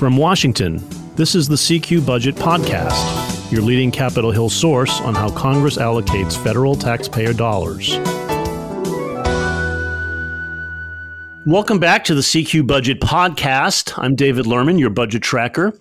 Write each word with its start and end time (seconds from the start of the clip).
From 0.00 0.16
Washington, 0.16 0.82
this 1.14 1.34
is 1.34 1.46
the 1.46 1.56
CQ 1.56 2.06
Budget 2.06 2.34
Podcast, 2.34 3.52
your 3.52 3.60
leading 3.60 3.90
Capitol 3.90 4.30
Hill 4.30 4.48
source 4.48 4.98
on 5.02 5.14
how 5.14 5.28
Congress 5.28 5.76
allocates 5.76 6.42
federal 6.42 6.74
taxpayer 6.74 7.34
dollars. 7.34 7.98
Welcome 11.44 11.78
back 11.78 12.04
to 12.04 12.14
the 12.14 12.22
CQ 12.22 12.66
Budget 12.66 13.02
Podcast. 13.02 13.92
I'm 13.98 14.14
David 14.14 14.46
Lerman, 14.46 14.78
your 14.78 14.88
budget 14.88 15.20
tracker. 15.20 15.78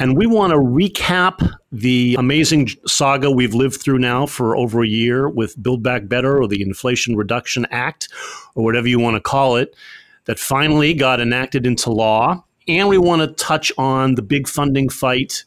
And 0.00 0.16
we 0.16 0.26
want 0.26 0.50
to 0.50 0.56
recap 0.56 1.48
the 1.70 2.16
amazing 2.18 2.68
saga 2.88 3.30
we've 3.30 3.54
lived 3.54 3.80
through 3.80 4.00
now 4.00 4.26
for 4.26 4.56
over 4.56 4.82
a 4.82 4.88
year 4.88 5.28
with 5.28 5.62
Build 5.62 5.84
Back 5.84 6.08
Better 6.08 6.36
or 6.42 6.48
the 6.48 6.62
Inflation 6.62 7.14
Reduction 7.14 7.68
Act, 7.70 8.08
or 8.56 8.64
whatever 8.64 8.88
you 8.88 8.98
want 8.98 9.14
to 9.14 9.20
call 9.20 9.54
it, 9.54 9.76
that 10.24 10.40
finally 10.40 10.94
got 10.94 11.20
enacted 11.20 11.64
into 11.64 11.92
law. 11.92 12.42
And 12.68 12.88
we 12.88 12.98
want 12.98 13.22
to 13.22 13.28
touch 13.28 13.72
on 13.76 14.14
the 14.14 14.22
big 14.22 14.48
funding 14.48 14.88
fight 14.88 15.44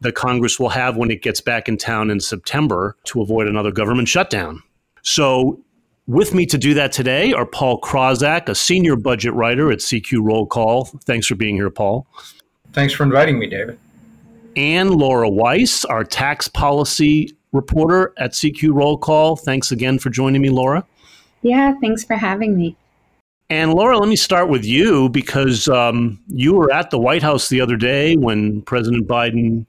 that 0.00 0.14
Congress 0.14 0.58
will 0.58 0.70
have 0.70 0.96
when 0.96 1.10
it 1.10 1.22
gets 1.22 1.40
back 1.40 1.68
in 1.68 1.76
town 1.76 2.10
in 2.10 2.20
September 2.20 2.96
to 3.04 3.20
avoid 3.20 3.46
another 3.46 3.70
government 3.70 4.08
shutdown. 4.08 4.62
So 5.02 5.60
with 6.06 6.34
me 6.34 6.46
to 6.46 6.58
do 6.58 6.74
that 6.74 6.92
today 6.92 7.32
are 7.32 7.46
Paul 7.46 7.80
Krawzak, 7.80 8.48
a 8.48 8.54
senior 8.54 8.96
budget 8.96 9.32
writer 9.34 9.70
at 9.70 9.78
CQ 9.78 10.22
Roll 10.22 10.46
Call. 10.46 10.86
Thanks 11.04 11.26
for 11.26 11.34
being 11.34 11.54
here, 11.54 11.70
Paul. 11.70 12.06
Thanks 12.72 12.92
for 12.92 13.04
inviting 13.04 13.38
me, 13.38 13.46
David. 13.46 13.78
And 14.56 14.90
Laura 14.90 15.28
Weiss, 15.28 15.84
our 15.84 16.02
tax 16.02 16.48
policy 16.48 17.36
reporter 17.52 18.12
at 18.16 18.32
CQ 18.32 18.74
Roll 18.74 18.98
Call. 18.98 19.36
Thanks 19.36 19.70
again 19.70 19.98
for 19.98 20.10
joining 20.10 20.42
me, 20.42 20.50
Laura. 20.50 20.84
Yeah, 21.42 21.74
thanks 21.80 22.04
for 22.04 22.16
having 22.16 22.56
me. 22.56 22.76
And 23.50 23.74
Laura, 23.74 23.98
let 23.98 24.08
me 24.08 24.14
start 24.14 24.48
with 24.48 24.64
you 24.64 25.08
because 25.08 25.68
um, 25.68 26.20
you 26.28 26.54
were 26.54 26.72
at 26.72 26.90
the 26.90 27.00
White 27.00 27.22
House 27.22 27.48
the 27.48 27.60
other 27.60 27.76
day 27.76 28.16
when 28.16 28.62
President 28.62 29.08
Biden 29.08 29.66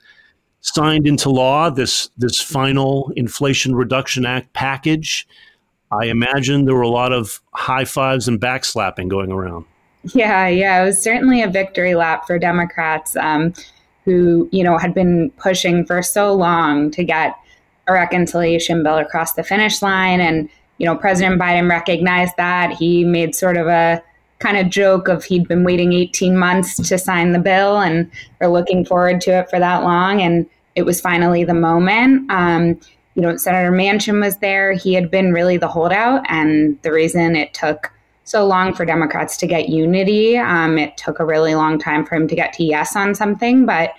signed 0.61 1.07
into 1.07 1.31
law 1.31 1.71
this 1.71 2.11
this 2.17 2.39
final 2.39 3.11
Inflation 3.15 3.73
Reduction 3.73 4.23
Act 4.23 4.53
package. 4.53 5.27
I 5.91 6.05
imagine 6.05 6.65
there 6.65 6.75
were 6.75 6.81
a 6.81 6.89
lot 6.89 7.11
of 7.11 7.41
high 7.53 7.85
fives 7.85 8.27
and 8.27 8.39
backslapping 8.39 9.09
going 9.09 9.31
around. 9.31 9.65
Yeah, 10.13 10.47
yeah, 10.47 10.81
it 10.81 10.85
was 10.85 11.01
certainly 11.01 11.41
a 11.41 11.49
victory 11.49 11.95
lap 11.95 12.25
for 12.27 12.37
Democrats 12.37 13.15
um, 13.15 13.53
who, 14.05 14.47
you 14.51 14.63
know, 14.63 14.77
had 14.77 14.93
been 14.93 15.31
pushing 15.31 15.85
for 15.85 16.03
so 16.03 16.33
long 16.33 16.91
to 16.91 17.03
get 17.03 17.35
a 17.87 17.93
reconciliation 17.93 18.83
bill 18.83 18.97
across 18.97 19.33
the 19.33 19.43
finish 19.43 19.81
line. 19.81 20.21
And, 20.21 20.49
you 20.81 20.87
know, 20.87 20.95
President 20.95 21.39
Biden 21.39 21.69
recognized 21.69 22.33
that. 22.37 22.73
He 22.73 23.05
made 23.05 23.35
sort 23.35 23.55
of 23.55 23.67
a 23.67 24.01
kind 24.39 24.57
of 24.57 24.67
joke 24.67 25.07
of 25.07 25.23
he'd 25.23 25.47
been 25.47 25.63
waiting 25.63 25.93
18 25.93 26.35
months 26.35 26.75
to 26.89 26.97
sign 26.97 27.33
the 27.33 27.39
bill 27.39 27.77
and 27.77 28.09
we're 28.39 28.47
looking 28.47 28.83
forward 28.83 29.21
to 29.21 29.29
it 29.29 29.49
for 29.51 29.59
that 29.59 29.83
long. 29.83 30.23
And 30.23 30.49
it 30.73 30.81
was 30.81 30.99
finally 30.99 31.43
the 31.43 31.53
moment. 31.53 32.31
Um, 32.31 32.79
you 33.13 33.21
know, 33.21 33.37
Senator 33.37 33.71
Manchin 33.71 34.23
was 34.23 34.37
there. 34.37 34.73
He 34.73 34.95
had 34.95 35.11
been 35.11 35.33
really 35.33 35.57
the 35.57 35.67
holdout, 35.67 36.25
and 36.29 36.81
the 36.81 36.91
reason 36.91 37.35
it 37.35 37.53
took 37.53 37.91
so 38.23 38.47
long 38.47 38.73
for 38.73 38.83
Democrats 38.83 39.37
to 39.37 39.45
get 39.45 39.69
unity, 39.69 40.35
um, 40.35 40.79
it 40.79 40.97
took 40.97 41.19
a 41.19 41.25
really 41.25 41.53
long 41.53 41.77
time 41.77 42.07
for 42.07 42.15
him 42.15 42.27
to 42.27 42.35
get 42.35 42.53
to 42.53 42.63
yes 42.63 42.95
on 42.95 43.13
something. 43.13 43.67
But, 43.67 43.93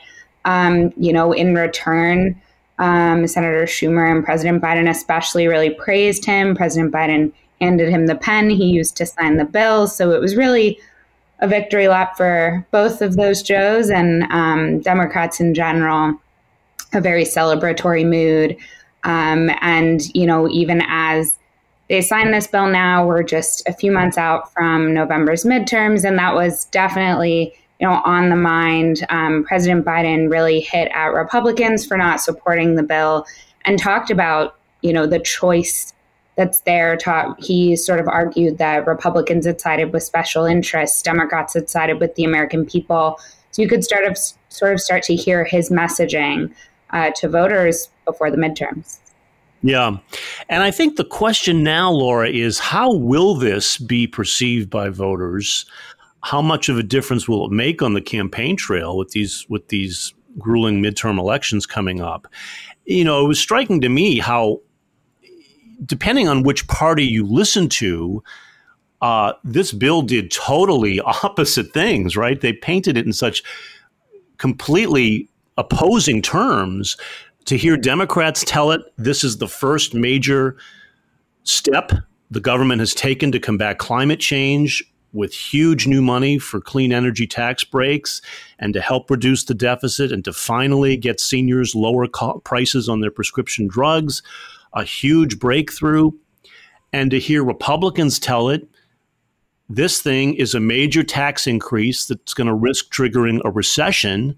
um, 0.47 0.93
you 0.97 1.13
know, 1.13 1.33
in 1.33 1.55
return, 1.55 2.41
um, 2.79 3.27
Senator 3.27 3.65
Schumer 3.65 4.11
and 4.11 4.25
President 4.25 4.63
Biden 4.63 4.89
especially 4.89 5.47
really 5.47 5.71
praised 5.71 6.25
him. 6.25 6.55
President 6.55 6.93
Biden 6.93 7.33
handed 7.61 7.89
him 7.89 8.07
the 8.07 8.17
pen 8.17 8.51
he 8.51 8.67
used 8.67 8.97
to 8.97 9.07
sign 9.07 9.37
the 9.37 9.45
bill. 9.45 9.87
So 9.87 10.11
it 10.11 10.21
was 10.21 10.37
really 10.37 10.79
a 11.41 11.49
victory 11.49 11.89
lap 11.89 12.17
for 12.17 12.67
both 12.71 13.03
of 13.03 13.17
those 13.17 13.43
Joes 13.43 13.91
and 13.91 14.25
um, 14.31 14.81
Democrats 14.81 15.41
in 15.41 15.55
general, 15.55 16.21
a 16.93 17.01
very 17.01 17.25
celebratory 17.25 18.07
mood. 18.07 18.57
Um, 19.05 19.51
and, 19.61 20.03
you 20.15 20.27
know, 20.27 20.49
even 20.49 20.83
as 20.89 21.37
they 21.89 22.01
signed 22.01 22.33
this 22.33 22.47
bill 22.47 22.69
now, 22.69 23.05
we're 23.07 23.25
just 23.25 23.69
a 23.69 23.73
few 23.73 23.91
months 23.91 24.17
out 24.17 24.53
from 24.53 24.95
November's 24.95 25.45
midterms. 25.45 26.05
And 26.05 26.19
that 26.19 26.35
was 26.35 26.67
definitely, 26.67 27.55
you 27.83 27.89
know, 27.89 28.01
on 28.05 28.29
the 28.29 28.37
mind. 28.37 29.05
Um, 29.09 29.43
President 29.43 29.85
Biden 29.85 30.31
really 30.31 30.61
hit 30.61 30.89
at 30.95 31.09
Republicans 31.09 31.85
for 31.85 31.97
not 31.97 32.21
supporting 32.21 32.77
the 32.77 32.85
bill 32.85 33.27
and 33.65 33.77
talked 33.77 34.09
about, 34.09 34.55
you 34.83 34.93
know, 34.93 35.05
the 35.05 35.19
choice 35.19 35.93
that's 36.37 36.61
there. 36.61 36.97
he 37.41 37.75
sort 37.75 37.99
of 37.99 38.07
argued 38.07 38.59
that 38.59 38.87
Republicans 38.87 39.47
had 39.47 39.61
sided 39.61 39.93
with 39.93 40.05
special 40.05 40.45
interests, 40.45 41.03
Democrats 41.03 41.55
had 41.55 41.69
sided 41.69 41.99
with 41.99 42.15
the 42.15 42.23
American 42.23 42.65
people. 42.65 43.19
So 43.51 43.61
you 43.61 43.69
could 43.69 43.83
start 43.83 44.05
of 44.05 44.17
sort 44.49 44.73
of 44.73 44.81
start 44.81 45.03
to 45.05 45.17
hear 45.17 45.45
his 45.45 45.69
messaging 45.69 46.55
uh, 46.91 47.11
to 47.17 47.29
voters 47.29 47.89
before 48.05 48.31
the 48.31 48.37
midterms. 48.37 48.99
Yeah. 49.65 49.97
And 50.49 50.63
I 50.63 50.71
think 50.71 50.97
the 50.97 51.05
question 51.05 51.65
now, 51.65 51.91
Laura, 51.91 52.29
is 52.29 52.61
how 52.61 52.95
will 52.95 53.35
this 53.35 53.77
be 53.77 54.07
perceived 54.07 54.71
by 54.71 54.89
voters? 54.89 55.67
How 56.25 56.41
much 56.41 56.69
of 56.69 56.79
a 56.79 56.83
difference 56.83 57.29
will 57.29 57.47
it 57.47 57.53
make 57.53 57.83
on 57.83 57.95
the 57.95 58.01
campaign 58.01 58.57
trail 58.57 58.97
with 58.97 59.11
these 59.11 59.47
with 59.49 59.69
these 59.69 60.15
grueling 60.39 60.83
midterm 60.83 61.19
elections 61.19 61.67
coming 61.67 62.01
up? 62.01 62.27
You 62.85 63.05
know, 63.05 63.25
it 63.25 63.29
was 63.29 63.39
striking 63.39 63.81
to 63.81 63.89
me 63.89 64.19
how 64.19 64.61
depending 65.85 66.29
on 66.29 66.43
which 66.43 66.67
party 66.69 67.05
you 67.05 67.27
listen 67.27 67.69
to, 67.69 68.23
uh, 69.01 69.33
this 69.43 69.73
bill 69.73 70.03
did 70.03 70.31
totally 70.31 71.01
opposite 71.25 71.73
things, 71.73 72.17
right? 72.17 72.41
They 72.41 72.53
painted 72.53 72.97
it 72.97 73.07
in 73.07 73.13
such 73.13 73.43
completely 74.39 75.29
opposing 75.59 76.23
terms 76.23 76.97
to 77.45 77.57
hear 77.57 77.77
Democrats 77.77 78.45
tell 78.47 78.71
it 78.71 78.81
this 78.97 79.25
is 79.25 79.39
the 79.39 79.49
first 79.49 79.95
major 79.95 80.57
step 81.43 81.93
the 82.31 82.41
government 82.41 82.81
has 82.81 82.95
taken 82.95 83.31
to 83.33 83.39
combat 83.39 83.79
climate 83.79 84.21
change 84.21 84.83
with 85.13 85.35
huge 85.35 85.87
new 85.87 86.01
money 86.01 86.39
for 86.39 86.61
clean 86.61 86.93
energy 86.93 87.27
tax 87.27 87.65
breaks 87.65 88.23
and 88.59 88.73
to 88.75 88.81
help 88.81 89.11
reduce 89.11 89.45
the 89.45 89.55
deficit 89.55 90.11
and 90.13 90.25
to 90.25 90.33
finally 90.33 90.97
get 90.97 91.21
seniors 91.21 91.75
lower 91.75 92.07
co- 92.07 92.41
prices 92.41 92.89
on 92.89 93.01
their 93.01 93.11
prescription 93.11 93.67
drugs, 93.67 94.23
a 94.73 94.85
huge 94.85 95.39
breakthrough. 95.39 96.11
And 96.93 97.11
to 97.11 97.19
hear 97.19 97.45
Republicans 97.45 98.19
tell 98.19 98.49
it, 98.49 98.67
this 99.69 100.01
thing 100.03 100.35
is 100.35 100.55
a 100.55 100.61
major 100.61 101.03
tax 101.03 101.47
increase 101.47 102.07
that's 102.07 102.35
going 102.35 102.47
to 102.47 102.55
risk 102.55 102.93
triggering 102.93 103.41
a 103.45 103.51
recession 103.51 104.37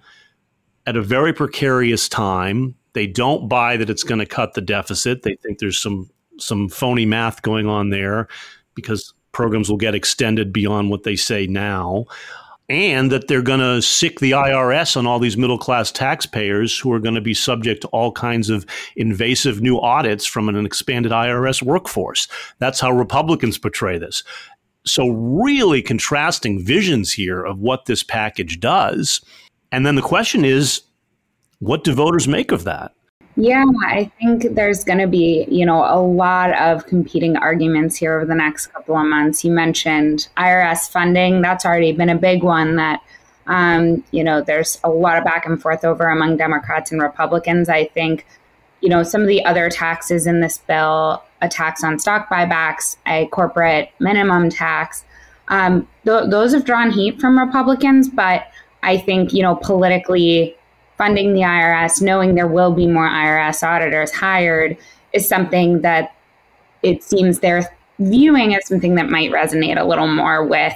at 0.87 0.97
a 0.97 1.03
very 1.03 1.33
precarious 1.33 2.09
time 2.09 2.77
they 2.95 3.07
don't 3.07 3.49
buy 3.49 3.77
that 3.77 3.91
it's 3.91 4.05
going 4.05 4.21
to 4.21 4.27
cut 4.27 4.55
the 4.55 4.61
deficit. 4.61 5.23
They 5.23 5.37
think 5.37 5.59
there's 5.59 5.79
some 5.79 6.09
some 6.39 6.69
phony 6.69 7.07
math 7.07 7.43
going 7.43 7.69
on 7.69 7.91
there 7.91 8.27
because 8.75 9.13
programs 9.35 9.69
will 9.69 9.77
get 9.77 9.95
extended 9.95 10.53
beyond 10.53 10.91
what 10.91 11.03
they 11.03 11.17
say 11.17 11.47
now. 11.47 12.07
And 12.71 13.13
that 13.13 13.29
they're 13.29 13.43
going 13.43 13.61
to 13.61 13.83
sic 13.83 14.21
the 14.21 14.31
IRS 14.31 14.97
on 14.97 15.07
all 15.07 15.19
these 15.19 15.37
middle 15.37 15.59
class 15.59 15.93
taxpayers 15.93 16.79
who 16.79 16.91
are 16.93 16.99
going 16.99 17.15
to 17.15 17.21
be 17.21 17.35
subject 17.35 17.83
to 17.83 17.89
all 17.89 18.11
kinds 18.11 18.49
of 18.49 18.65
invasive 18.97 19.61
new 19.61 19.79
audits 19.79 20.25
from 20.25 20.49
an 20.49 20.65
expanded 20.65 21.13
IRS 21.13 21.61
workforce. 21.61 22.27
That's 22.61 22.81
how 22.81 22.91
Republicans 22.91 23.59
portray 23.59 23.99
this. 23.99 24.25
So, 24.87 25.11
really 25.11 25.83
contrasting 25.83 26.65
visions 26.65 27.13
here 27.13 27.45
of 27.45 27.59
what 27.59 27.85
this 27.85 28.03
package 28.03 28.61
does. 28.61 29.21
And 29.71 29.85
then 29.85 29.95
the 29.95 30.03
question 30.03 30.45
is 30.45 30.83
what 31.59 31.85
do 31.85 31.93
voters 31.93 32.29
make 32.29 32.53
of 32.53 32.65
that? 32.65 32.93
Yeah, 33.37 33.65
I 33.85 34.13
think 34.21 34.55
there's 34.55 34.85
going 34.85 35.01
to 35.01 35.09
be, 35.09 35.45
you 35.49 35.67
know, 35.67 35.85
a 35.85 35.99
lot 36.01 36.53
of 36.53 36.87
competing 36.87 37.37
arguments 37.37 37.97
here 37.97 38.17
over 38.17 38.25
the 38.25 38.35
next 38.35 38.69
couple 38.69 38.97
of 38.97 39.07
months. 39.07 39.45
You 39.45 39.51
mentioned 39.51 40.29
IRS 40.37 40.89
funding. 40.89 41.43
That's 41.43 41.65
already 41.65 41.91
been 41.93 42.11
a 42.11 42.17
big 42.17 42.45
one 42.45 42.77
that, 42.77 43.03
um, 43.49 44.05
you 44.13 44.23
know, 44.23 44.41
there's 44.41 44.79
a 44.85 44.89
lot 44.89 45.19
of 45.19 45.25
back 45.25 45.47
and 45.47 45.61
forth 45.61 45.85
over 45.85 46.05
among 46.05 46.37
Democrats 46.37 46.93
and 46.93 47.03
Republicans. 47.03 47.69
I 47.69 47.87
think, 47.87 48.25
you 48.81 48.89
know, 48.89 49.03
some 49.03 49.23
of 49.23 49.27
the 49.27 49.45
other 49.45 49.69
taxes 49.69 50.29
in 50.29 50.41
this 50.41 50.59
bill, 50.59 51.21
a 51.43 51.49
tax 51.49 51.83
on 51.83 51.99
stock 51.99 52.29
buybacks, 52.29 52.99
a 53.05 53.27
corporate 53.27 53.91
minimum 53.99 54.49
tax, 54.49 55.05
um, 55.49 55.89
th- 56.05 56.31
those 56.31 56.53
have 56.55 56.65
drawn 56.65 56.93
heat 56.93 57.21
from 57.21 57.37
Republicans. 57.37 58.09
But 58.09 58.47
I 58.85 58.97
think, 58.97 59.33
you 59.33 59.43
know, 59.43 59.57
politically, 59.57 60.57
funding 60.97 61.35
the 61.35 61.41
IRS, 61.41 62.01
knowing 62.01 62.35
there 62.35 62.47
will 62.47 62.73
be 62.73 62.87
more 62.87 63.09
IRS 63.09 63.63
auditors 63.63 64.13
hired, 64.13 64.77
is 65.13 65.29
something 65.29 65.81
that 65.83 66.15
it 66.83 67.03
seems 67.03 67.41
they're 67.41 67.69
viewing 67.99 68.55
as 68.55 68.67
something 68.67 68.97
that 68.97 69.09
might 69.09 69.31
resonate 69.31 69.81
a 69.81 69.85
little 69.85 70.09
more 70.09 70.45
with 70.45 70.75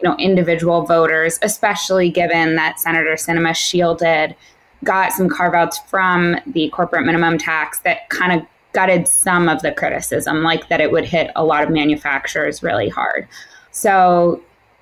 you 0.00 0.08
know 0.08 0.16
individual 0.16 0.82
voters, 0.82 1.38
especially 1.42 2.10
given 2.10 2.56
that 2.56 2.80
Senator 2.80 3.14
Sinema 3.14 3.54
shielded 3.54 4.34
got 4.82 5.12
some 5.12 5.28
carve 5.28 5.54
outs 5.54 5.78
from 5.88 6.36
the 6.46 6.70
corporate 6.70 7.04
minimum 7.04 7.36
tax 7.36 7.80
that 7.80 8.08
kind 8.08 8.32
of 8.32 8.46
gutted 8.72 9.06
some 9.06 9.48
of 9.48 9.62
the 9.62 9.72
criticism, 9.72 10.42
like 10.42 10.68
that 10.68 10.80
it 10.80 10.90
would 10.92 11.04
hit 11.04 11.30
a 11.36 11.44
lot 11.44 11.62
of 11.62 11.70
manufacturers 11.70 12.62
really 12.62 12.88
hard. 12.88 13.28
So 13.72 14.40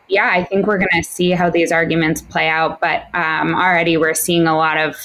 yeah, 0.08 0.31
I 0.32 0.44
think 0.44 0.66
we're 0.66 0.78
going 0.78 0.88
to 0.96 1.02
see 1.02 1.31
how 1.31 1.50
these 1.50 1.70
arguments 1.70 2.22
play 2.22 2.49
out. 2.49 2.81
But 2.81 3.06
um, 3.14 3.55
already 3.55 3.96
we're 3.96 4.14
seeing 4.14 4.46
a 4.46 4.56
lot 4.56 4.76
of 4.76 4.96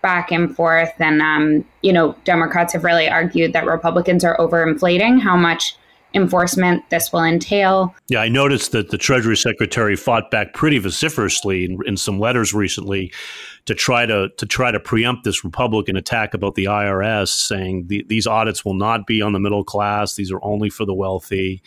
back 0.00 0.30
and 0.30 0.54
forth. 0.54 0.92
And, 0.98 1.20
um, 1.20 1.64
you 1.82 1.92
know, 1.92 2.14
Democrats 2.24 2.72
have 2.72 2.84
really 2.84 3.08
argued 3.08 3.52
that 3.52 3.66
Republicans 3.66 4.24
are 4.24 4.36
overinflating 4.38 5.20
how 5.20 5.36
much 5.36 5.76
enforcement 6.14 6.82
this 6.90 7.12
will 7.12 7.24
entail. 7.24 7.94
Yeah, 8.08 8.20
I 8.20 8.28
noticed 8.28 8.72
that 8.72 8.90
the 8.90 8.98
Treasury 8.98 9.36
Secretary 9.36 9.96
fought 9.96 10.30
back 10.30 10.54
pretty 10.54 10.78
vociferously 10.78 11.64
in, 11.64 11.78
in 11.86 11.96
some 11.96 12.18
letters 12.18 12.54
recently 12.54 13.12
to 13.66 13.74
try 13.74 14.06
to 14.06 14.30
to 14.38 14.46
try 14.46 14.70
to 14.70 14.80
preempt 14.80 15.24
this 15.24 15.44
Republican 15.44 15.96
attack 15.96 16.32
about 16.32 16.54
the 16.54 16.64
IRS, 16.64 17.28
saying 17.28 17.88
the, 17.88 18.04
these 18.08 18.26
audits 18.26 18.64
will 18.64 18.74
not 18.74 19.06
be 19.06 19.20
on 19.20 19.32
the 19.34 19.38
middle 19.38 19.64
class; 19.64 20.14
these 20.14 20.32
are 20.32 20.42
only 20.42 20.70
for 20.70 20.86
the 20.86 20.94
wealthy. 20.94 21.62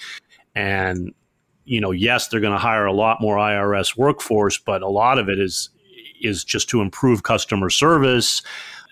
And 0.56 1.14
you 1.72 1.80
know, 1.80 1.92
yes, 1.92 2.28
they're 2.28 2.42
going 2.42 2.52
to 2.52 2.60
hire 2.60 2.86
a 2.86 2.92
lot 2.92 3.22
more 3.22 3.38
IRS 3.38 3.96
workforce, 3.96 4.58
but 4.58 4.82
a 4.82 4.90
lot 4.90 5.18
of 5.18 5.30
it 5.30 5.40
is 5.40 5.70
is 6.22 6.44
just 6.44 6.70
to 6.70 6.82
improve 6.82 7.24
customer 7.24 7.70
service, 7.70 8.42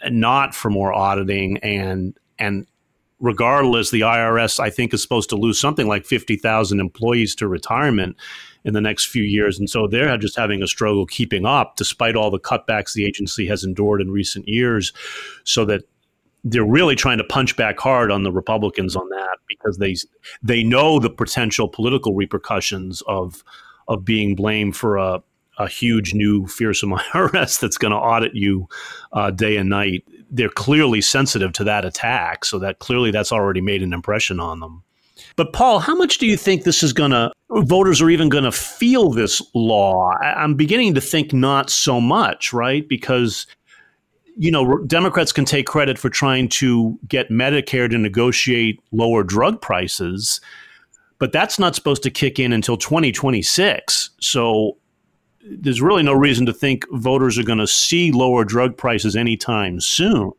not 0.10 0.56
for 0.56 0.70
more 0.70 0.94
auditing. 0.94 1.58
And 1.58 2.18
and 2.40 2.66
regardless, 3.20 3.92
the 3.92 4.00
IRS 4.00 4.62
I 4.62 4.70
think 4.70 4.94
is 4.94 5.02
supposed 5.02 5.28
to 5.32 5.36
lose 5.36 5.60
something 5.60 5.90
like 5.90 6.06
fifty 6.06 6.38
thousand 6.38 6.80
employees 6.80 7.36
to 7.36 7.50
retirement 7.50 8.16
in 8.64 8.74
the 8.74 8.82
next 8.82 9.08
few 9.08 9.24
years, 9.24 9.60
and 9.60 9.70
so 9.70 9.86
they're 9.86 10.18
just 10.18 10.38
having 10.38 10.64
a 10.64 10.68
struggle 10.68 11.06
keeping 11.06 11.46
up, 11.46 11.76
despite 11.76 12.16
all 12.16 12.32
the 12.32 12.40
cutbacks 12.40 12.94
the 12.94 13.06
agency 13.06 13.46
has 13.48 13.66
endured 13.66 14.00
in 14.00 14.10
recent 14.10 14.48
years. 14.48 14.94
So 15.44 15.66
that 15.66 15.84
they're 16.44 16.66
really 16.66 16.96
trying 16.96 17.18
to 17.18 17.24
punch 17.24 17.56
back 17.56 17.80
hard 17.80 18.12
on 18.12 18.24
the 18.24 18.32
Republicans 18.32 18.96
on 18.96 19.08
that 19.10 19.38
because 19.48 19.78
they 19.78 19.96
they 20.42 20.64
know 20.64 21.00
the 21.00 21.10
potential 21.10 21.68
political 21.68 22.14
repercussions 22.14 23.02
of 23.08 23.44
of 23.88 24.06
being 24.06 24.36
blamed 24.36 24.76
for 24.76 24.98
a, 24.98 25.22
a 25.58 25.68
huge 25.68 26.14
new 26.14 26.48
fearsome 26.48 26.92
IRS 27.14 27.60
that's 27.60 27.78
going 27.78 27.92
to 27.92 27.98
audit 27.98 28.36
you 28.36 28.68
uh, 29.14 29.32
day 29.32 29.58
and 29.58 29.70
night. 29.70 30.04
They're 30.32 30.50
clearly 30.50 31.02
sensitive 31.02 31.54
to 31.54 31.64
that 31.66 31.86
attack, 31.86 32.46
so 32.46 32.60
that 32.60 32.80
clearly 32.80 33.12
that's 33.12 33.32
already 33.32 33.62
made 33.62 33.82
an 33.82 33.94
impression 33.94 34.40
on 34.40 34.60
them. 34.60 34.84
But 35.36 35.54
Paul, 35.54 35.80
how 35.80 35.96
much 35.96 36.18
do 36.18 36.28
you 36.28 36.38
think 36.38 36.64
this 36.64 36.84
is 36.84 36.94
going 36.94 37.12
to 37.12 37.32
voters 37.50 38.02
are 38.02 38.10
even 38.10 38.30
going 38.30 38.44
to 38.44 38.52
feel 38.52 39.10
this 39.10 39.42
law? 39.54 40.12
I'm 40.22 40.56
beginning 40.56 40.94
to 40.96 41.02
think 41.02 41.34
not 41.34 41.70
so 41.70 42.00
much, 42.00 42.54
right? 42.54 42.88
Because 42.88 43.48
you 44.40 44.52
know, 44.52 44.78
Democrats 44.86 45.34
can 45.34 45.44
take 45.44 45.68
credit 45.68 46.00
for 46.00 46.10
trying 46.10 46.48
to 46.48 46.98
get 47.10 47.30
Medicare 47.30 47.90
to 47.90 47.98
negotiate 47.98 48.82
lower 48.94 49.22
drug 49.22 49.62
prices, 49.62 50.40
but 51.18 51.34
that's 51.34 51.60
not 51.60 51.76
supposed 51.76 52.02
to 52.04 52.10
kick 52.10 52.40
in 52.40 52.54
until 52.54 52.78
2026. 52.78 54.12
So 54.22 54.78
there's 55.44 55.82
really 55.82 56.04
no 56.04 56.14
reason 56.14 56.46
to 56.46 56.54
think 56.54 56.86
voters 56.92 57.38
are 57.38 57.44
going 57.44 57.60
to 57.60 57.68
see 57.68 58.14
lower 58.14 58.46
drug 58.46 58.78
prices 58.78 59.18
anytime 59.18 59.82
soon. 59.82 60.32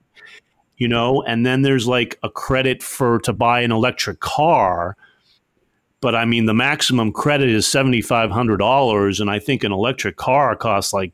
You 0.79 0.89
know, 0.89 1.23
and 1.25 1.45
then 1.45 1.61
there's 1.61 1.87
like 1.87 2.19
a 2.23 2.31
credit 2.31 2.83
for 2.83 3.19
to 3.21 3.35
buy 3.35 3.61
an 3.61 3.71
electric 3.71 4.21
car, 4.21 4.97
but 6.01 6.15
I 6.15 6.25
mean 6.25 6.47
the 6.47 6.55
maximum 6.55 7.13
credit 7.13 7.51
is 7.51 7.67
seventy 7.67 8.01
five 8.01 8.31
hundred 8.31 8.57
dollars, 8.57 9.21
and 9.21 9.31
I 9.31 9.41
think 9.41 9.63
an 9.63 9.73
electric 9.73 10.17
car 10.17 10.57
costs 10.57 10.95
like 10.95 11.13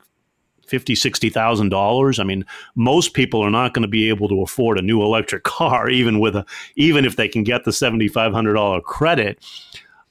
fifty, 0.67 0.95
sixty 0.95 1.31
thousand 1.31 1.71
dollars. 1.71 2.19
I 2.19 2.25
mean, 2.25 2.45
most 2.75 3.15
people 3.15 3.41
are 3.43 3.51
not 3.51 3.75
going 3.75 3.83
to 3.83 3.89
be 3.89 4.09
able 4.09 4.29
to 4.29 4.43
afford 4.43 4.79
a 4.79 4.83
new 4.83 5.03
electric 5.03 5.43
car, 5.45 5.89
even 5.89 6.21
with 6.21 6.37
a 6.37 6.45
even 6.77 7.05
if 7.05 7.17
they 7.17 7.29
can 7.29 7.45
get 7.45 7.65
the 7.65 7.73
seventy 7.73 8.09
five 8.09 8.33
hundred 8.33 8.55
dollar 8.55 8.81
credit. 8.81 9.45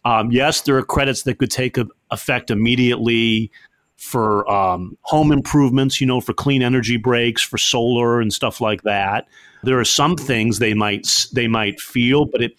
Um, 0.06 0.32
yes, 0.32 0.62
there 0.62 0.78
are 0.78 0.84
credits 0.84 1.24
that 1.24 1.40
could 1.40 1.50
take 1.50 1.78
a, 1.78 1.88
effect 2.12 2.52
immediately 2.52 3.52
for 3.98 4.50
um, 4.52 4.96
home 5.02 5.32
improvements, 5.32 6.00
you 6.00 6.06
know, 6.06 6.22
for 6.22 6.34
clean 6.34 6.62
energy 6.62 6.98
breaks, 6.98 7.42
for 7.42 7.58
solar 7.58 8.22
and 8.22 8.32
stuff 8.32 8.62
like 8.62 8.84
that. 8.84 9.28
There 9.64 9.80
are 9.80 9.86
some 9.86 10.16
things 10.16 10.60
they 10.60 10.74
might 10.74 11.28
they 11.34 11.48
might 11.48 11.80
feel, 11.80 12.26
but 12.26 12.42
it. 12.42 12.56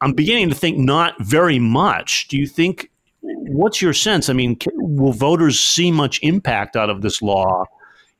I'm 0.00 0.12
beginning 0.12 0.50
to 0.50 0.54
think 0.54 0.76
not 0.76 1.14
very 1.20 1.58
much. 1.58 2.28
Do 2.28 2.36
you 2.36 2.46
think 2.46 2.90
what's 3.24 3.80
your 3.80 3.92
sense? 3.92 4.28
I 4.28 4.32
mean, 4.32 4.58
will 4.74 5.12
voters 5.12 5.58
see 5.58 5.90
much 5.90 6.20
impact 6.22 6.76
out 6.76 6.90
of 6.90 7.02
this 7.02 7.22
law 7.22 7.64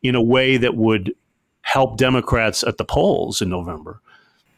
in 0.03 0.15
a 0.15 0.23
way 0.23 0.57
that 0.57 0.77
would 0.77 1.15
help 1.63 1.97
Democrats 1.97 2.63
at 2.63 2.79
the 2.79 2.85
polls 2.85 3.43
in 3.43 3.49
November? 3.49 4.01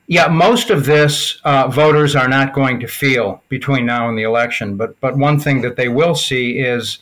Yeah, 0.09 0.29
most 0.29 0.71
of 0.71 0.87
this 0.87 1.41
uh, 1.45 1.67
voters 1.67 2.15
are 2.15 2.29
not 2.29 2.55
going 2.55 2.79
to 2.81 2.87
feel 2.87 3.43
between 3.49 3.87
now 3.87 4.09
and 4.09 4.17
the 4.17 4.23
election. 4.23 4.77
But 4.77 4.99
but 5.01 5.17
one 5.17 5.41
thing 5.41 5.63
that 5.63 5.77
they 5.77 5.89
will 5.89 6.15
see 6.15 6.59
is 6.59 6.99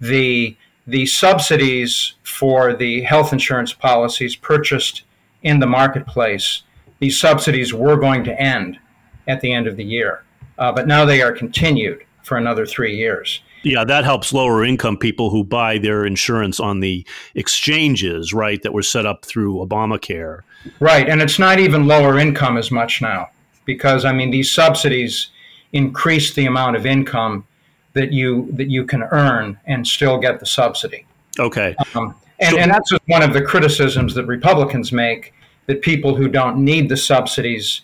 the 0.00 0.54
the 0.86 1.06
subsidies 1.06 2.14
for 2.24 2.74
the 2.74 3.02
health 3.02 3.32
insurance 3.32 3.72
policies 3.72 4.36
purchased 4.36 5.04
in 5.42 5.60
the 5.60 5.66
marketplace. 5.66 6.62
These 6.98 7.18
subsidies 7.18 7.72
were 7.72 7.96
going 7.96 8.22
to 8.24 8.38
end 8.38 8.78
at 9.26 9.40
the 9.40 9.52
end 9.52 9.66
of 9.66 9.76
the 9.76 9.84
year, 9.84 10.24
uh, 10.58 10.72
but 10.72 10.86
now 10.86 11.06
they 11.06 11.22
are 11.22 11.32
continued 11.32 12.04
for 12.22 12.36
another 12.36 12.66
three 12.66 12.96
years. 12.96 13.40
Yeah, 13.62 13.84
that 13.84 14.04
helps 14.04 14.32
lower 14.32 14.64
income 14.64 14.96
people 14.96 15.30
who 15.30 15.44
buy 15.44 15.78
their 15.78 16.04
insurance 16.04 16.58
on 16.58 16.80
the 16.80 17.06
exchanges, 17.34 18.32
right, 18.32 18.60
that 18.62 18.72
were 18.72 18.82
set 18.82 19.06
up 19.06 19.24
through 19.24 19.56
Obamacare. 19.56 20.40
Right, 20.80 21.08
and 21.08 21.22
it's 21.22 21.38
not 21.38 21.60
even 21.60 21.86
lower 21.86 22.18
income 22.18 22.56
as 22.56 22.70
much 22.70 23.00
now 23.00 23.30
because 23.64 24.04
I 24.04 24.12
mean 24.12 24.30
these 24.30 24.50
subsidies 24.50 25.30
increase 25.72 26.34
the 26.34 26.46
amount 26.46 26.76
of 26.76 26.86
income 26.86 27.46
that 27.94 28.12
you 28.12 28.48
that 28.52 28.68
you 28.68 28.84
can 28.84 29.02
earn 29.04 29.58
and 29.66 29.86
still 29.86 30.18
get 30.18 30.40
the 30.40 30.46
subsidy. 30.46 31.06
Okay. 31.38 31.74
Um, 31.94 32.14
and, 32.40 32.54
so, 32.54 32.58
and 32.58 32.70
that's 32.70 32.90
just 32.90 33.02
one 33.06 33.22
of 33.22 33.32
the 33.32 33.42
criticisms 33.42 34.14
that 34.14 34.26
Republicans 34.26 34.92
make 34.92 35.34
that 35.66 35.82
people 35.82 36.16
who 36.16 36.28
don't 36.28 36.56
need 36.56 36.88
the 36.88 36.96
subsidies 36.96 37.82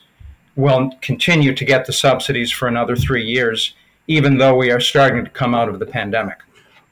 will 0.57 0.91
continue 1.01 1.55
to 1.55 1.65
get 1.65 1.87
the 1.87 1.93
subsidies 1.93 2.51
for 2.51 2.67
another 2.67 2.97
three 2.97 3.25
years 3.25 3.75
even 4.09 4.39
though 4.39 4.57
we 4.57 4.71
are 4.71 4.81
starting 4.81 5.25
to 5.25 5.31
come 5.31 5.55
out 5.55 5.69
of 5.69 5.79
the 5.79 5.87
pandemic. 5.87 6.39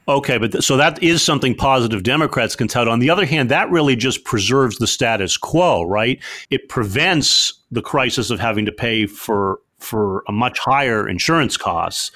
Okay, 0.07 0.37
but 0.37 0.53
th- 0.53 0.63
so 0.63 0.77
that 0.77 1.01
is 1.03 1.21
something 1.21 1.53
positive 1.53 2.03
Democrats 2.03 2.55
can 2.55 2.69
tout. 2.69 2.87
On 2.87 2.99
the 2.99 3.09
other 3.09 3.25
hand, 3.25 3.49
that 3.49 3.69
really 3.69 3.95
just 3.95 4.23
preserves 4.23 4.77
the 4.77 4.87
status 4.87 5.35
quo, 5.35 5.83
right? 5.83 6.23
It 6.49 6.69
prevents 6.69 7.53
the 7.71 7.81
crisis 7.81 8.29
of 8.29 8.39
having 8.39 8.65
to 8.65 8.71
pay 8.71 9.05
for 9.05 9.59
for 9.79 10.23
a 10.27 10.31
much 10.31 10.59
higher 10.59 11.07
insurance 11.07 11.57
costs. 11.57 12.11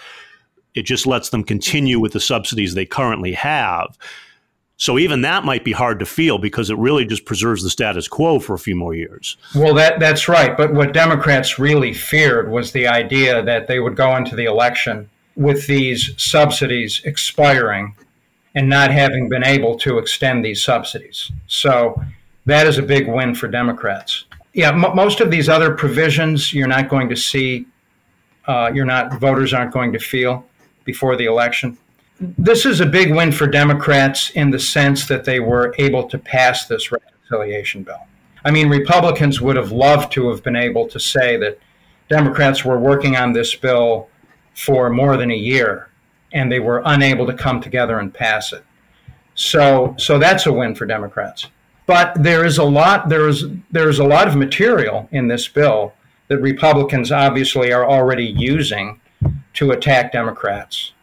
It 0.74 0.84
just 0.84 1.06
lets 1.06 1.30
them 1.30 1.44
continue 1.44 2.00
with 2.00 2.14
the 2.14 2.20
subsidies 2.20 2.74
they 2.74 2.86
currently 2.86 3.34
have. 3.34 3.98
So 4.82 4.98
even 4.98 5.22
that 5.22 5.46
might 5.46 5.64
be 5.64 5.74
hard 5.74 6.00
to 6.00 6.08
feel 6.08 6.40
because 6.40 6.72
it 6.72 6.78
really 6.80 7.06
just 7.06 7.24
preserves 7.24 7.62
the 7.62 7.70
status 7.70 8.08
quo 8.08 8.40
for 8.40 8.56
a 8.56 8.58
few 8.58 8.76
more 8.76 8.96
years. 8.96 9.38
Well, 9.54 9.76
that 9.76 10.00
that's 10.00 10.28
right. 10.28 10.58
But 10.58 10.74
what 10.74 10.92
Democrats 10.92 11.60
really 11.60 11.94
feared 11.94 12.50
was 12.50 12.72
the 12.72 12.88
idea 12.88 13.44
that 13.44 13.68
they 13.68 13.80
would 13.80 13.96
go 13.96 14.16
into 14.16 14.36
the 14.36 14.46
election 14.46 15.08
with 15.36 15.68
these 15.68 16.20
subsidies 16.20 17.00
expiring 17.06 17.96
and 18.56 18.68
not 18.68 18.90
having 18.90 19.30
been 19.30 19.44
able 19.44 19.78
to 19.78 20.00
extend 20.00 20.44
these 20.44 20.64
subsidies. 20.64 21.32
So 21.46 22.04
that 22.48 22.66
is 22.66 22.80
a 22.80 22.82
big 22.82 23.08
win 23.08 23.36
for 23.36 23.48
Democrats. 23.48 24.26
Yeah, 24.54 24.70
m- 24.70 24.96
most 24.96 25.22
of 25.22 25.30
these 25.30 25.48
other 25.48 25.76
provisions 25.76 26.54
you're 26.54 26.68
not 26.68 26.90
going 26.90 27.08
to 27.10 27.16
see, 27.16 27.68
uh, 28.48 28.72
you're 28.74 28.86
not 28.86 29.20
voters 29.20 29.54
aren't 29.54 29.74
going 29.74 29.92
to 29.92 30.00
feel 30.00 30.44
before 30.86 31.16
the 31.16 31.26
election 31.26 31.78
this 32.22 32.66
is 32.66 32.80
a 32.82 32.86
big 32.86 33.14
win 33.14 33.32
for 33.32 33.48
Democrats 33.48 34.30
in 34.32 34.52
the 34.52 34.60
sense 34.60 35.08
that 35.08 35.26
they 35.26 35.40
were 35.40 35.74
able 35.80 36.08
to 36.08 36.20
pass 36.20 36.68
this 36.68 36.92
reconciliation 36.92 37.82
bill. 37.82 38.08
I 38.46 38.52
mean, 38.52 38.70
Republicans 38.70 39.42
would 39.42 39.56
have 39.56 39.72
loved 39.72 40.12
to 40.14 40.30
have 40.30 40.44
been 40.44 40.56
able 40.56 40.88
to 40.88 41.00
say 41.00 41.38
that 41.38 41.58
Democrats 42.10 42.64
were 42.64 42.78
working 42.78 43.16
on 43.16 43.34
this 43.34 43.56
bill 43.56 44.08
for 44.54 44.90
more 44.90 45.18
than 45.18 45.32
a 45.32 45.36
year 45.36 45.90
and 46.34 46.52
they 46.52 46.60
were 46.60 46.82
unable 46.86 47.26
to 47.26 47.34
come 47.34 47.60
together 47.60 48.00
and 48.00 48.14
pass 48.14 48.54
it. 48.54 48.64
So, 49.36 49.96
so 49.98 50.20
that's 50.20 50.46
a 50.46 50.54
win 50.54 50.76
for 50.76 50.86
Democrats. 50.86 51.48
But 51.88 52.22
there 52.22 52.46
is 52.46 52.58
a 52.58 52.64
lot 52.64 53.10
there 53.10 53.28
is 53.28 53.46
there 53.72 53.90
is 53.90 54.00
a 54.00 54.04
lot 54.04 54.28
of 54.28 54.36
material 54.36 55.10
in 55.12 55.28
this 55.28 55.48
bill 55.48 55.94
that 56.28 56.38
Republicans 56.38 57.12
obviously 57.12 57.74
are 57.74 57.90
already 57.90 58.26
using 58.26 59.02
to 59.56 59.72
attack 59.72 60.12
Democrats. 60.12 60.94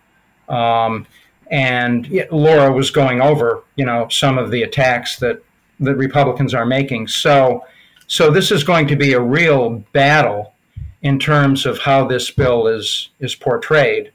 Um, 0.48 1.06
and 1.50 2.08
Laura 2.30 2.72
was 2.72 2.90
going 2.90 3.20
over, 3.20 3.64
you 3.76 3.84
know, 3.84 4.08
some 4.08 4.38
of 4.38 4.50
the 4.50 4.62
attacks 4.62 5.16
that 5.18 5.42
that 5.80 5.94
Republicans 5.94 6.54
are 6.54 6.66
making. 6.66 7.06
So, 7.06 7.64
so 8.06 8.30
this 8.30 8.50
is 8.50 8.64
going 8.64 8.88
to 8.88 8.96
be 8.96 9.12
a 9.12 9.20
real 9.20 9.84
battle 9.92 10.54
in 11.02 11.18
terms 11.18 11.64
of 11.64 11.78
how 11.78 12.06
this 12.06 12.30
bill 12.30 12.66
is 12.66 13.10
is 13.20 13.34
portrayed, 13.34 14.12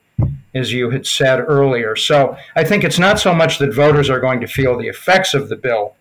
as 0.54 0.74
you 0.74 0.90
had 0.90 1.08
said 1.08 1.40
earlier. 1.40 1.96
So, 1.96 2.38
I 2.56 2.64
think 2.64 2.84
it's 2.84 3.00
not 3.00 3.20
so 3.20 3.34
much 3.34 3.58
that 3.60 3.74
voters 3.74 4.10
are 4.10 4.20
going 4.20 4.42
to 4.42 4.48
feel 4.48 4.78
the 4.78 4.88
effects 4.88 5.34
of 5.34 5.50
the 5.50 5.56
bill. 5.56 5.96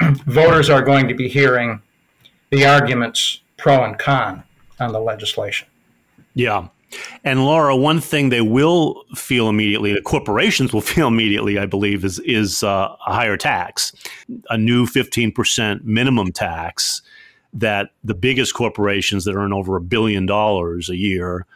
voters 0.26 0.68
are 0.68 0.82
going 0.82 1.08
to 1.08 1.14
be 1.14 1.28
hearing 1.28 1.80
the 2.50 2.66
arguments 2.66 3.40
pro 3.56 3.84
and 3.84 3.98
con 3.98 4.42
on 4.78 4.92
the 4.92 5.00
legislation. 5.00 5.68
Yeah. 6.34 6.68
And 7.24 7.44
Laura, 7.44 7.76
one 7.76 8.00
thing 8.00 8.28
they 8.28 8.40
will 8.40 9.04
feel 9.14 9.48
immediately, 9.48 9.92
the 9.92 10.02
corporations 10.02 10.72
will 10.72 10.80
feel 10.92 11.08
immediately, 11.08 11.58
I 11.58 11.66
believe, 11.66 12.04
is 12.04 12.18
is 12.20 12.62
uh, 12.62 12.94
a 13.06 13.14
higher 13.14 13.36
tax, 13.36 13.92
a 14.50 14.58
new 14.58 14.86
fifteen 14.86 15.32
percent 15.32 15.84
minimum 15.84 16.32
tax 16.32 17.02
that 17.52 17.90
the 18.04 18.14
biggest 18.14 18.54
corporations 18.54 19.24
that 19.24 19.34
earn 19.34 19.52
over 19.52 19.76
a 19.76 19.80
billion 19.80 20.26
dollars 20.26 20.90
a 20.90 20.96
year 20.96 21.46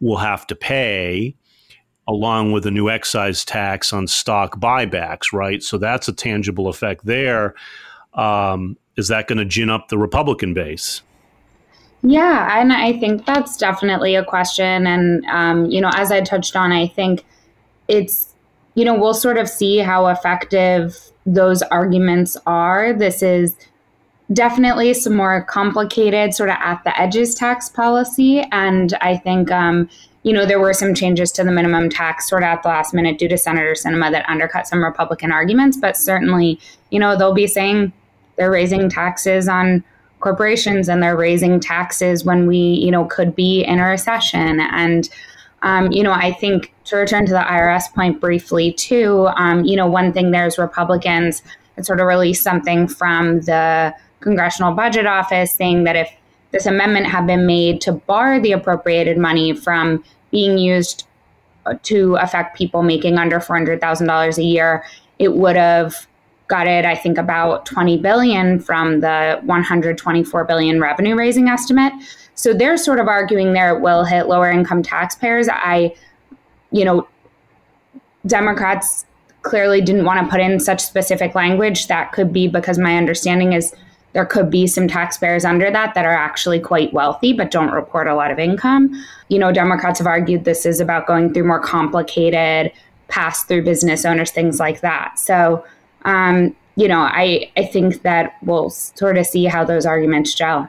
will 0.00 0.16
have 0.16 0.46
to 0.48 0.56
pay, 0.56 1.34
along 2.08 2.50
with 2.52 2.66
a 2.66 2.70
new 2.70 2.90
excise 2.90 3.44
tax 3.44 3.92
on 3.92 4.06
stock 4.06 4.58
buybacks. 4.58 5.32
Right, 5.32 5.62
so 5.62 5.78
that's 5.78 6.08
a 6.08 6.12
tangible 6.12 6.68
effect 6.68 7.04
there. 7.06 7.54
Um, 8.14 8.76
is 8.96 9.08
that 9.08 9.26
going 9.26 9.38
to 9.38 9.44
gin 9.44 9.70
up 9.70 9.88
the 9.88 9.96
Republican 9.96 10.52
base? 10.52 11.02
Yeah, 12.02 12.60
and 12.60 12.72
I 12.72 12.98
think 12.98 13.26
that's 13.26 13.56
definitely 13.56 14.16
a 14.16 14.24
question. 14.24 14.86
And, 14.86 15.24
um, 15.26 15.66
you 15.66 15.80
know, 15.80 15.90
as 15.94 16.10
I 16.10 16.20
touched 16.20 16.56
on, 16.56 16.72
I 16.72 16.88
think 16.88 17.24
it's, 17.86 18.34
you 18.74 18.84
know, 18.84 18.98
we'll 18.98 19.14
sort 19.14 19.38
of 19.38 19.48
see 19.48 19.78
how 19.78 20.08
effective 20.08 20.98
those 21.26 21.62
arguments 21.62 22.36
are. 22.44 22.92
This 22.92 23.22
is 23.22 23.56
definitely 24.32 24.94
some 24.94 25.14
more 25.14 25.42
complicated, 25.42 26.34
sort 26.34 26.48
of 26.48 26.56
at 26.58 26.82
the 26.82 26.98
edges 27.00 27.36
tax 27.36 27.68
policy. 27.68 28.40
And 28.50 28.94
I 29.00 29.16
think, 29.16 29.52
um, 29.52 29.88
you 30.24 30.32
know, 30.32 30.44
there 30.44 30.58
were 30.58 30.72
some 30.72 30.94
changes 30.94 31.30
to 31.32 31.44
the 31.44 31.52
minimum 31.52 31.88
tax 31.88 32.28
sort 32.28 32.42
of 32.42 32.48
at 32.48 32.62
the 32.62 32.68
last 32.68 32.94
minute 32.94 33.18
due 33.18 33.28
to 33.28 33.38
Senator 33.38 33.74
Sinema 33.74 34.10
that 34.10 34.28
undercut 34.28 34.66
some 34.66 34.82
Republican 34.82 35.30
arguments. 35.30 35.76
But 35.76 35.96
certainly, 35.96 36.58
you 36.90 36.98
know, 36.98 37.16
they'll 37.16 37.34
be 37.34 37.46
saying 37.46 37.92
they're 38.36 38.50
raising 38.50 38.88
taxes 38.88 39.48
on 39.48 39.84
corporations 40.22 40.88
and 40.88 41.02
they're 41.02 41.16
raising 41.16 41.60
taxes 41.60 42.24
when 42.24 42.46
we, 42.46 42.56
you 42.56 42.90
know, 42.90 43.04
could 43.04 43.36
be 43.36 43.62
in 43.62 43.78
a 43.78 43.84
recession. 43.84 44.60
And, 44.60 45.10
um, 45.62 45.92
you 45.92 46.02
know, 46.02 46.12
I 46.12 46.32
think 46.32 46.72
to 46.84 46.96
return 46.96 47.26
to 47.26 47.32
the 47.32 47.40
IRS 47.40 47.92
point 47.94 48.20
briefly 48.20 48.72
too, 48.72 49.28
um, 49.36 49.64
you 49.64 49.76
know, 49.76 49.86
one 49.86 50.12
thing 50.12 50.30
there's 50.30 50.58
Republicans 50.58 51.42
that 51.76 51.84
sort 51.84 52.00
of 52.00 52.06
released 52.06 52.42
something 52.42 52.88
from 52.88 53.40
the 53.42 53.94
Congressional 54.20 54.72
Budget 54.72 55.06
Office 55.06 55.52
saying 55.52 55.84
that 55.84 55.96
if 55.96 56.10
this 56.52 56.66
amendment 56.66 57.06
had 57.06 57.26
been 57.26 57.44
made 57.46 57.80
to 57.82 57.92
bar 57.92 58.40
the 58.40 58.52
appropriated 58.52 59.18
money 59.18 59.52
from 59.52 60.04
being 60.30 60.56
used 60.56 61.06
to 61.82 62.16
affect 62.16 62.56
people 62.56 62.82
making 62.82 63.18
under 63.18 63.38
$400,000 63.38 64.38
a 64.38 64.42
year, 64.42 64.84
it 65.18 65.34
would 65.34 65.56
have 65.56 66.06
got 66.48 66.66
it 66.66 66.84
i 66.84 66.94
think 66.94 67.18
about 67.18 67.64
20 67.66 67.98
billion 67.98 68.58
from 68.58 69.00
the 69.00 69.40
124 69.44 70.44
billion 70.44 70.80
revenue 70.80 71.14
raising 71.14 71.48
estimate 71.48 71.92
so 72.34 72.52
they're 72.52 72.76
sort 72.76 72.98
of 72.98 73.08
arguing 73.08 73.52
there 73.52 73.76
it 73.76 73.80
will 73.80 74.04
hit 74.04 74.26
lower 74.26 74.50
income 74.50 74.82
taxpayers 74.82 75.48
i 75.50 75.94
you 76.70 76.84
know 76.84 77.06
democrats 78.26 79.04
clearly 79.42 79.80
didn't 79.80 80.04
want 80.04 80.24
to 80.24 80.30
put 80.30 80.40
in 80.40 80.60
such 80.60 80.80
specific 80.80 81.34
language 81.34 81.88
that 81.88 82.12
could 82.12 82.32
be 82.32 82.46
because 82.48 82.78
my 82.78 82.96
understanding 82.96 83.52
is 83.52 83.74
there 84.12 84.26
could 84.26 84.50
be 84.50 84.66
some 84.66 84.86
taxpayers 84.86 85.44
under 85.44 85.70
that 85.70 85.94
that 85.94 86.04
are 86.04 86.12
actually 86.12 86.60
quite 86.60 86.92
wealthy 86.92 87.32
but 87.32 87.50
don't 87.50 87.70
report 87.70 88.06
a 88.06 88.14
lot 88.14 88.30
of 88.30 88.38
income. 88.38 88.92
You 89.28 89.38
know, 89.38 89.52
Democrats 89.52 89.98
have 89.98 90.06
argued 90.06 90.44
this 90.44 90.66
is 90.66 90.80
about 90.80 91.06
going 91.06 91.32
through 91.32 91.44
more 91.44 91.60
complicated 91.60 92.72
pass 93.08 93.44
through 93.44 93.62
business 93.62 94.04
owners, 94.04 94.30
things 94.30 94.58
like 94.58 94.80
that. 94.80 95.18
So 95.18 95.64
um, 96.04 96.54
you 96.76 96.88
know, 96.88 97.00
I, 97.00 97.50
I 97.56 97.64
think 97.64 98.02
that 98.02 98.36
we'll 98.42 98.70
sort 98.70 99.18
of 99.18 99.26
see 99.26 99.44
how 99.44 99.64
those 99.64 99.86
arguments 99.86 100.34
gel. 100.34 100.68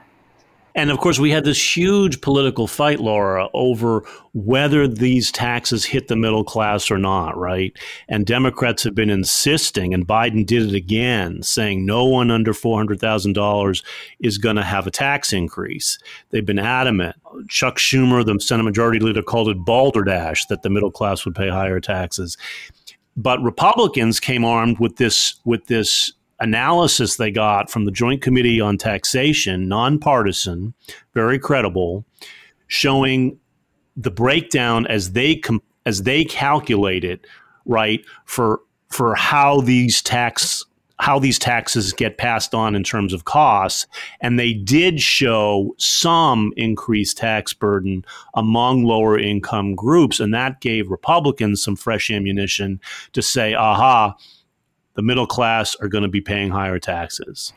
And 0.76 0.90
of 0.90 0.98
course, 0.98 1.20
we 1.20 1.30
had 1.30 1.44
this 1.44 1.76
huge 1.76 2.20
political 2.20 2.66
fight, 2.66 2.98
Laura, 2.98 3.48
over 3.54 4.02
whether 4.32 4.88
these 4.88 5.30
taxes 5.30 5.84
hit 5.84 6.08
the 6.08 6.16
middle 6.16 6.42
class 6.42 6.90
or 6.90 6.98
not, 6.98 7.38
right? 7.38 7.72
And 8.08 8.26
Democrats 8.26 8.82
have 8.82 8.94
been 8.94 9.10
insisting, 9.10 9.94
and 9.94 10.06
Biden 10.06 10.44
did 10.44 10.68
it 10.68 10.74
again, 10.74 11.44
saying 11.44 11.86
no 11.86 12.04
one 12.04 12.32
under 12.32 12.52
$400,000 12.52 13.84
is 14.18 14.38
going 14.38 14.56
to 14.56 14.64
have 14.64 14.88
a 14.88 14.90
tax 14.90 15.32
increase. 15.32 15.96
They've 16.30 16.44
been 16.44 16.58
adamant. 16.58 17.14
Chuck 17.48 17.78
Schumer, 17.78 18.26
the 18.26 18.40
Senate 18.40 18.64
Majority 18.64 18.98
Leader, 18.98 19.22
called 19.22 19.48
it 19.48 19.64
balderdash 19.64 20.46
that 20.46 20.62
the 20.62 20.70
middle 20.70 20.90
class 20.90 21.24
would 21.24 21.36
pay 21.36 21.48
higher 21.48 21.78
taxes. 21.78 22.36
But 23.16 23.40
Republicans 23.42 24.18
came 24.20 24.44
armed 24.44 24.78
with 24.78 24.96
this 24.96 25.40
with 25.44 25.66
this 25.66 26.12
analysis 26.40 27.16
they 27.16 27.30
got 27.30 27.70
from 27.70 27.84
the 27.84 27.92
Joint 27.92 28.22
Committee 28.22 28.60
on 28.60 28.76
Taxation, 28.76 29.68
nonpartisan, 29.68 30.74
very 31.14 31.38
credible, 31.38 32.04
showing 32.66 33.38
the 33.96 34.10
breakdown 34.10 34.86
as 34.86 35.12
they 35.12 35.36
com- 35.36 35.62
as 35.86 36.02
they 36.02 36.24
calculate 36.24 37.04
it, 37.04 37.26
right 37.66 38.04
for 38.24 38.60
for 38.90 39.14
how 39.14 39.60
these 39.60 40.02
tax 40.02 40.64
how 41.00 41.18
these 41.18 41.38
taxes 41.38 41.92
get 41.92 42.18
passed 42.18 42.54
on 42.54 42.76
in 42.76 42.84
terms 42.84 43.12
of 43.12 43.24
costs. 43.24 43.86
And 44.20 44.38
they 44.38 44.52
did 44.52 45.00
show 45.00 45.74
some 45.76 46.52
increased 46.56 47.18
tax 47.18 47.52
burden 47.52 48.04
among 48.34 48.84
lower 48.84 49.18
income 49.18 49.74
groups. 49.74 50.20
And 50.20 50.32
that 50.34 50.60
gave 50.60 50.90
Republicans 50.90 51.62
some 51.62 51.76
fresh 51.76 52.10
ammunition 52.10 52.80
to 53.12 53.22
say, 53.22 53.54
aha, 53.54 54.14
the 54.94 55.02
middle 55.02 55.26
class 55.26 55.74
are 55.76 55.88
going 55.88 56.02
to 56.02 56.08
be 56.08 56.20
paying 56.20 56.50
higher 56.50 56.78
taxes. 56.78 57.52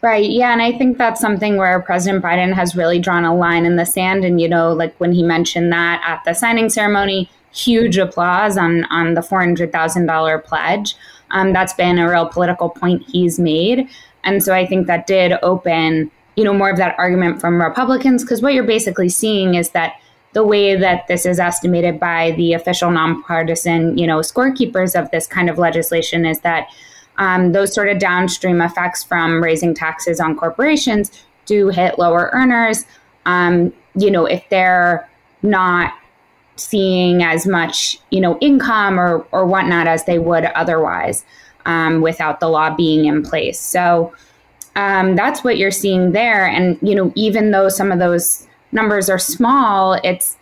Right. 0.00 0.28
Yeah. 0.28 0.52
And 0.52 0.62
I 0.62 0.76
think 0.76 0.98
that's 0.98 1.20
something 1.20 1.56
where 1.56 1.80
President 1.80 2.24
Biden 2.24 2.52
has 2.54 2.74
really 2.74 2.98
drawn 2.98 3.24
a 3.24 3.34
line 3.34 3.64
in 3.64 3.76
the 3.76 3.86
sand. 3.86 4.24
And, 4.24 4.40
you 4.40 4.48
know, 4.48 4.72
like 4.72 4.96
when 4.98 5.12
he 5.12 5.22
mentioned 5.22 5.72
that 5.72 6.02
at 6.04 6.22
the 6.24 6.34
signing 6.34 6.70
ceremony, 6.70 7.30
huge 7.52 7.98
applause 7.98 8.56
on, 8.56 8.84
on 8.86 9.14
the 9.14 9.20
$400,000 9.20 10.44
pledge 10.44 10.96
um, 11.32 11.52
that's 11.52 11.74
been 11.74 11.98
a 11.98 12.08
real 12.08 12.26
political 12.26 12.70
point 12.70 13.02
he's 13.08 13.38
made. 13.38 13.88
And 14.24 14.42
so 14.42 14.54
I 14.54 14.64
think 14.64 14.86
that 14.86 15.06
did 15.06 15.34
open, 15.42 16.10
you 16.36 16.44
know, 16.44 16.54
more 16.54 16.70
of 16.70 16.76
that 16.76 16.94
argument 16.98 17.40
from 17.40 17.60
Republicans, 17.60 18.22
because 18.22 18.40
what 18.40 18.54
you're 18.54 18.64
basically 18.64 19.08
seeing 19.08 19.54
is 19.54 19.70
that 19.70 19.94
the 20.32 20.44
way 20.44 20.76
that 20.76 21.06
this 21.08 21.26
is 21.26 21.38
estimated 21.38 22.00
by 22.00 22.30
the 22.32 22.54
official 22.54 22.90
nonpartisan, 22.90 23.98
you 23.98 24.06
know, 24.06 24.20
scorekeepers 24.20 24.98
of 24.98 25.10
this 25.10 25.26
kind 25.26 25.50
of 25.50 25.58
legislation 25.58 26.24
is 26.24 26.40
that 26.40 26.68
um, 27.18 27.52
those 27.52 27.74
sort 27.74 27.88
of 27.88 27.98
downstream 27.98 28.62
effects 28.62 29.04
from 29.04 29.42
raising 29.42 29.74
taxes 29.74 30.20
on 30.20 30.34
corporations 30.34 31.10
do 31.44 31.68
hit 31.68 31.98
lower 31.98 32.30
earners. 32.32 32.86
Um, 33.26 33.72
you 33.94 34.10
know, 34.10 34.24
if 34.24 34.42
they're 34.48 35.06
not 35.42 35.92
seeing 36.56 37.22
as 37.22 37.46
much, 37.46 37.98
you 38.10 38.20
know, 38.20 38.38
income 38.40 38.98
or 38.98 39.26
or 39.32 39.46
whatnot 39.46 39.86
as 39.86 40.04
they 40.04 40.18
would 40.18 40.44
otherwise 40.44 41.24
um, 41.66 42.00
without 42.00 42.40
the 42.40 42.48
law 42.48 42.74
being 42.74 43.06
in 43.06 43.22
place. 43.22 43.60
So 43.60 44.12
um, 44.76 45.16
that's 45.16 45.44
what 45.44 45.58
you're 45.58 45.70
seeing 45.70 46.12
there. 46.12 46.46
And 46.46 46.78
you 46.82 46.94
know, 46.94 47.12
even 47.14 47.50
though 47.50 47.68
some 47.68 47.92
of 47.92 47.98
those 47.98 48.46
numbers 48.72 49.08
are 49.08 49.18
small, 49.18 49.94
it's 50.04 50.36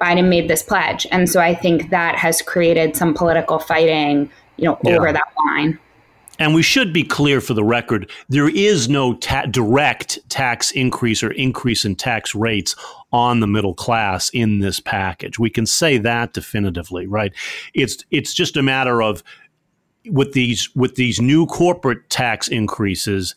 Biden 0.00 0.28
made 0.28 0.48
this 0.48 0.62
pledge, 0.62 1.06
and 1.10 1.28
so 1.28 1.40
I 1.40 1.54
think 1.54 1.90
that 1.90 2.16
has 2.16 2.40
created 2.40 2.96
some 2.96 3.14
political 3.14 3.58
fighting, 3.58 4.30
you 4.56 4.66
know, 4.66 4.78
yeah. 4.84 4.96
over 4.96 5.12
that 5.12 5.26
line. 5.46 5.78
And 6.38 6.54
we 6.54 6.62
should 6.62 6.92
be 6.92 7.02
clear 7.02 7.40
for 7.40 7.54
the 7.54 7.64
record 7.64 8.10
there 8.28 8.48
is 8.48 8.88
no 8.88 9.14
ta- 9.14 9.46
direct 9.46 10.18
tax 10.28 10.70
increase 10.70 11.22
or 11.22 11.32
increase 11.32 11.84
in 11.84 11.96
tax 11.96 12.34
rates 12.34 12.76
on 13.12 13.40
the 13.40 13.46
middle 13.46 13.74
class 13.74 14.28
in 14.30 14.60
this 14.60 14.80
package. 14.80 15.38
We 15.38 15.50
can 15.50 15.66
say 15.66 15.98
that 15.98 16.32
definitively, 16.32 17.06
right? 17.06 17.32
It's 17.74 18.04
it's 18.10 18.32
just 18.34 18.56
a 18.56 18.62
matter 18.62 19.02
of 19.02 19.22
with 20.10 20.32
these 20.32 20.74
with 20.74 20.94
these 20.94 21.20
new 21.20 21.46
corporate 21.46 22.08
tax 22.08 22.48
increases 22.48 23.34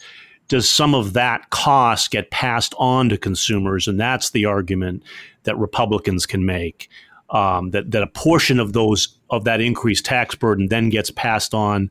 does 0.47 0.69
some 0.69 0.93
of 0.93 1.13
that 1.13 1.49
cost 1.49 2.11
get 2.11 2.29
passed 2.29 2.73
on 2.77 3.09
to 3.09 3.17
consumers 3.17 3.87
and 3.87 3.99
that's 3.99 4.31
the 4.31 4.45
argument 4.45 5.01
that 5.43 5.57
Republicans 5.57 6.25
can 6.25 6.45
make 6.45 6.89
um, 7.29 7.71
that 7.71 7.91
that 7.91 8.03
a 8.03 8.07
portion 8.07 8.59
of 8.59 8.73
those 8.73 9.17
of 9.29 9.43
that 9.45 9.61
increased 9.61 10.05
tax 10.05 10.35
burden 10.35 10.67
then 10.67 10.89
gets 10.89 11.09
passed 11.11 11.53
on 11.53 11.89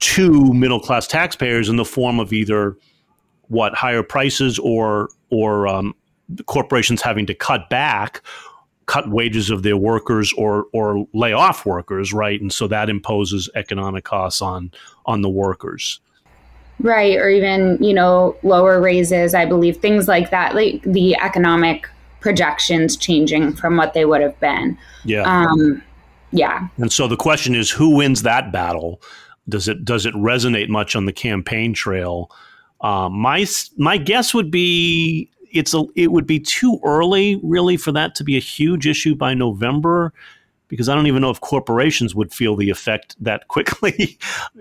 to 0.00 0.52
middle 0.52 0.80
class 0.80 1.06
taxpayers 1.06 1.68
in 1.68 1.76
the 1.76 1.84
form 1.84 2.20
of 2.20 2.32
either 2.32 2.76
what 3.48 3.74
higher 3.74 4.02
prices 4.02 4.58
or 4.58 5.08
or 5.30 5.66
um, 5.66 5.94
corporations 6.46 7.02
having 7.02 7.26
to 7.26 7.34
cut 7.34 7.68
back 7.70 8.22
cut 8.86 9.10
wages 9.10 9.50
of 9.50 9.62
their 9.62 9.76
workers 9.76 10.32
or 10.34 10.66
or 10.72 11.06
lay 11.12 11.32
off 11.32 11.66
workers 11.66 12.12
right? 12.12 12.40
And 12.40 12.52
so 12.52 12.66
that 12.68 12.88
imposes 12.88 13.48
economic 13.54 14.04
costs 14.04 14.40
on 14.42 14.72
on 15.06 15.22
the 15.22 15.30
workers. 15.30 16.00
Right 16.80 17.16
or 17.16 17.28
even 17.28 17.82
you 17.82 17.92
know 17.92 18.36
lower 18.44 18.80
raises 18.80 19.34
i 19.34 19.44
believe 19.44 19.78
things 19.78 20.06
like 20.06 20.30
that 20.30 20.54
like 20.54 20.80
the 20.82 21.16
economic 21.16 21.88
projections 22.20 22.96
changing 22.96 23.52
from 23.54 23.76
what 23.76 23.94
they 23.94 24.04
would 24.04 24.20
have 24.20 24.38
been. 24.40 24.78
Yeah. 25.04 25.22
Um 25.22 25.82
yeah. 26.30 26.68
And 26.76 26.92
so 26.92 27.08
the 27.08 27.16
question 27.16 27.54
is 27.54 27.70
who 27.70 27.96
wins 27.96 28.22
that 28.22 28.52
battle 28.52 29.00
does 29.48 29.68
it 29.68 29.84
does 29.84 30.06
it 30.06 30.14
resonate 30.14 30.68
much 30.68 30.94
on 30.96 31.06
the 31.06 31.12
campaign 31.12 31.72
trail? 31.74 32.30
Um, 32.80 33.18
my 33.18 33.46
my 33.76 33.96
guess 33.96 34.34
would 34.34 34.50
be 34.50 35.30
it's 35.52 35.74
a 35.74 35.84
it 35.96 36.12
would 36.12 36.26
be 36.26 36.38
too 36.38 36.78
early 36.84 37.40
really 37.42 37.76
for 37.76 37.92
that 37.92 38.14
to 38.16 38.24
be 38.24 38.36
a 38.36 38.40
huge 38.40 38.86
issue 38.86 39.14
by 39.14 39.34
November 39.34 40.12
because 40.68 40.88
I 40.88 40.94
don't 40.94 41.06
even 41.06 41.22
know 41.22 41.30
if 41.30 41.40
corporations 41.40 42.14
would 42.14 42.32
feel 42.32 42.54
the 42.54 42.70
effect 42.70 43.16
that 43.20 43.48
quickly. 43.48 44.18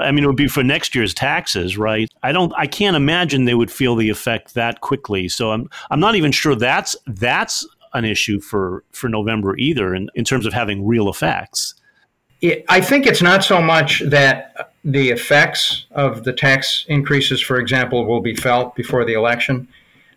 I 0.00 0.10
mean, 0.10 0.24
it 0.24 0.26
would 0.26 0.36
be 0.36 0.48
for 0.48 0.64
next 0.64 0.94
year's 0.94 1.14
taxes, 1.14 1.76
right? 1.78 2.10
I 2.22 2.32
don't, 2.32 2.52
I 2.56 2.66
can't 2.66 2.96
imagine 2.96 3.44
they 3.44 3.54
would 3.54 3.70
feel 3.70 3.94
the 3.94 4.08
effect 4.08 4.54
that 4.54 4.80
quickly. 4.80 5.28
So 5.28 5.52
I'm, 5.52 5.68
I'm 5.90 6.00
not 6.00 6.14
even 6.14 6.32
sure 6.32 6.54
that's 6.54 6.96
that's 7.06 7.66
an 7.92 8.04
issue 8.04 8.40
for 8.40 8.84
for 8.92 9.08
November 9.08 9.56
either, 9.56 9.94
in, 9.94 10.08
in 10.14 10.24
terms 10.24 10.46
of 10.46 10.52
having 10.52 10.86
real 10.86 11.08
effects. 11.08 11.74
I 12.42 12.80
think 12.80 13.06
it's 13.06 13.22
not 13.22 13.44
so 13.44 13.60
much 13.60 14.02
that 14.06 14.72
the 14.84 15.10
effects 15.10 15.86
of 15.90 16.24
the 16.24 16.32
tax 16.32 16.86
increases, 16.88 17.40
for 17.40 17.58
example, 17.58 18.06
will 18.06 18.22
be 18.22 18.34
felt 18.34 18.74
before 18.74 19.04
the 19.04 19.12
election, 19.12 19.68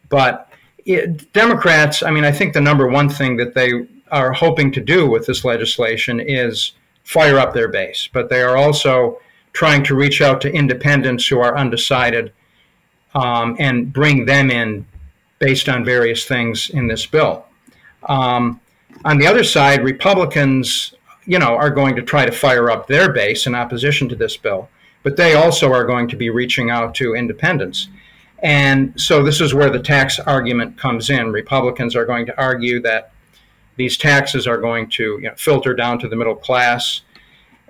but 0.09 0.49
it, 0.85 1.31
Democrats. 1.33 2.01
I 2.01 2.11
mean, 2.11 2.23
I 2.23 2.31
think 2.31 2.53
the 2.53 2.61
number 2.61 2.87
one 2.87 3.09
thing 3.09 3.37
that 3.37 3.53
they 3.53 3.71
are 4.11 4.31
hoping 4.31 4.71
to 4.71 4.81
do 4.81 5.09
with 5.09 5.25
this 5.25 5.43
legislation 5.43 6.19
is 6.19 6.73
fire 7.03 7.39
up 7.39 7.53
their 7.53 7.67
base, 7.67 8.07
but 8.13 8.29
they 8.29 8.41
are 8.41 8.55
also 8.55 9.19
trying 9.51 9.83
to 9.83 9.95
reach 9.95 10.21
out 10.21 10.39
to 10.41 10.51
independents 10.51 11.27
who 11.27 11.39
are 11.39 11.57
undecided 11.57 12.31
um, 13.15 13.55
and 13.59 13.91
bring 13.91 14.25
them 14.25 14.49
in 14.49 14.85
based 15.39 15.67
on 15.67 15.83
various 15.83 16.25
things 16.25 16.69
in 16.69 16.87
this 16.87 17.05
bill. 17.05 17.45
Um, 18.07 18.61
on 19.05 19.17
the 19.17 19.27
other 19.27 19.43
side, 19.43 19.83
Republicans, 19.83 20.93
you 21.25 21.39
know, 21.39 21.55
are 21.55 21.69
going 21.69 21.95
to 21.95 22.01
try 22.01 22.25
to 22.25 22.31
fire 22.31 22.69
up 22.69 22.87
their 22.87 23.11
base 23.11 23.47
in 23.47 23.55
opposition 23.55 24.09
to 24.09 24.15
this 24.15 24.37
bill, 24.37 24.69
but 25.03 25.17
they 25.17 25.35
also 25.35 25.71
are 25.71 25.85
going 25.85 26.07
to 26.09 26.15
be 26.15 26.29
reaching 26.29 26.69
out 26.69 26.95
to 26.95 27.15
independents. 27.15 27.89
And 28.39 28.99
so 28.99 29.23
this 29.23 29.39
is 29.39 29.53
where 29.53 29.69
the 29.69 29.79
tax 29.79 30.19
argument 30.19 30.77
comes 30.77 31.09
in. 31.09 31.31
Republicans 31.31 31.95
are 31.95 32.05
going 32.05 32.25
to 32.25 32.37
argue 32.37 32.81
that 32.81 33.11
these 33.77 33.97
taxes 33.97 34.45
are 34.47 34.57
going 34.57 34.89
to 34.89 35.19
you 35.21 35.29
know, 35.29 35.33
filter 35.35 35.73
down 35.73 35.97
to 35.99 36.07
the 36.07 36.15
middle 36.15 36.35
class, 36.35 37.01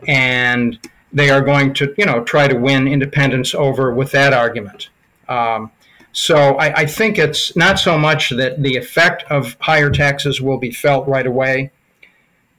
and 0.08 0.80
they 1.14 1.30
are 1.30 1.42
going 1.42 1.74
to 1.76 1.94
you 1.98 2.06
know 2.06 2.24
try 2.24 2.48
to 2.48 2.58
win 2.58 2.88
independents 2.88 3.54
over 3.54 3.94
with 3.94 4.12
that 4.12 4.34
argument. 4.34 4.90
Um, 5.30 5.72
so 6.12 6.56
I, 6.56 6.82
I, 6.82 6.86
think 6.86 7.18
it's 7.18 7.56
not 7.56 7.80
so 7.80 7.98
much 7.98 8.30
that 8.32 8.62
the 8.62 8.76
effect 8.76 9.24
of 9.32 9.56
higher 9.62 9.90
taxes 9.90 10.42
will 10.42 10.60
be 10.60 10.70
felt 10.70 11.08
right 11.08 11.26
away, 11.26 11.72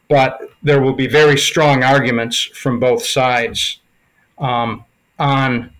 but 0.08 0.40
there 0.62 0.80
will 0.80 0.92
be 0.92 1.06
very 1.06 1.38
strong 1.38 1.82
arguments 1.82 2.42
from 2.42 2.78
both 2.78 3.04
sides 3.04 3.80
um, 4.38 4.84
on 5.18 5.73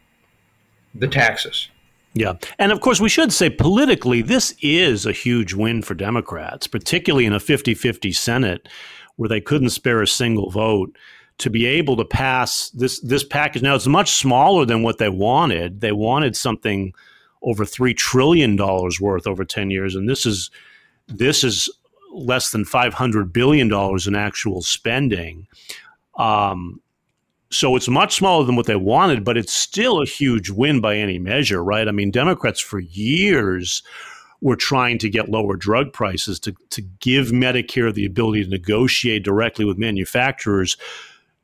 the 0.95 1.09
taxes. 1.09 1.69
Yeah. 2.14 2.35
And 2.59 2.71
of 2.71 2.81
course, 2.81 3.00
we 3.00 3.09
should 3.09 3.33
say 3.33 3.50
politically, 3.50 4.23
this 4.23 4.54
is 4.62 5.04
a 5.04 5.12
huge 5.12 5.52
win 5.52 5.83
for 5.83 5.95
Democrats, 5.95 6.66
particularly 6.69 7.26
in 7.26 7.33
a 7.33 7.40
50 7.40 7.75
50 7.75 8.12
Senate 8.12 8.69
where 9.16 9.28
they 9.28 9.40
couldn't 9.40 9.71
spare 9.71 10.00
a 10.00 10.07
single 10.07 10.50
vote 10.50 10.97
to 11.38 11.50
be 11.50 11.66
able 11.66 11.97
to 11.97 12.04
pass 12.04 12.71
this 12.71 13.00
this 13.00 13.25
package. 13.25 13.62
Now 13.62 13.75
it's 13.75 13.87
much 13.87 14.12
smaller 14.12 14.64
than 14.64 14.83
what 14.83 14.99
they 14.99 15.09
wanted. 15.09 15.81
They 15.81 15.93
wanted 15.93 16.37
something 16.37 16.93
over 17.43 17.64
three 17.64 17.95
trillion 17.95 18.57
dollars 18.57 19.00
worth 19.00 19.26
over 19.26 19.45
ten 19.45 19.71
years, 19.71 19.97
and 19.97 20.09
this 20.09 20.25
is 20.25 20.50
this 21.09 21.43
is 21.43 21.69
less 22.14 22.50
than 22.50 22.64
five 22.64 22.94
hundred 22.94 23.33
billion 23.33 23.68
dollars 23.68 24.06
in 24.06 24.14
actual 24.14 24.62
spending. 24.62 25.47
Um, 26.16 26.80
so 27.50 27.76
it's 27.76 27.88
much 27.88 28.16
smaller 28.16 28.44
than 28.44 28.56
what 28.56 28.66
they 28.66 28.76
wanted, 28.76 29.25
but 29.25 29.37
it's 29.37 29.52
still 29.52 30.00
a 30.00 30.06
huge 30.06 30.50
win 30.50 30.80
by 30.80 30.97
any 30.97 31.18
measure, 31.18 31.62
right? 31.62 31.87
I 31.87 31.92
mean, 31.92 32.11
Democrats 32.11 32.61
for 32.61 32.80
years 32.80 33.83
were 34.40 34.56
trying 34.56 34.99
to 34.99 35.09
get 35.09 35.28
lower 35.28 35.56
drug 35.56 35.92
prices 35.92 36.40
to, 36.40 36.54
to 36.71 36.83
give 37.00 37.28
Medicare 37.28 37.94
the 37.94 38.04
ability 38.04 38.44
to 38.44 38.50
negotiate 38.50 39.25
directly 39.25 39.64
with 39.64 39.78
manufacturers 39.78 40.76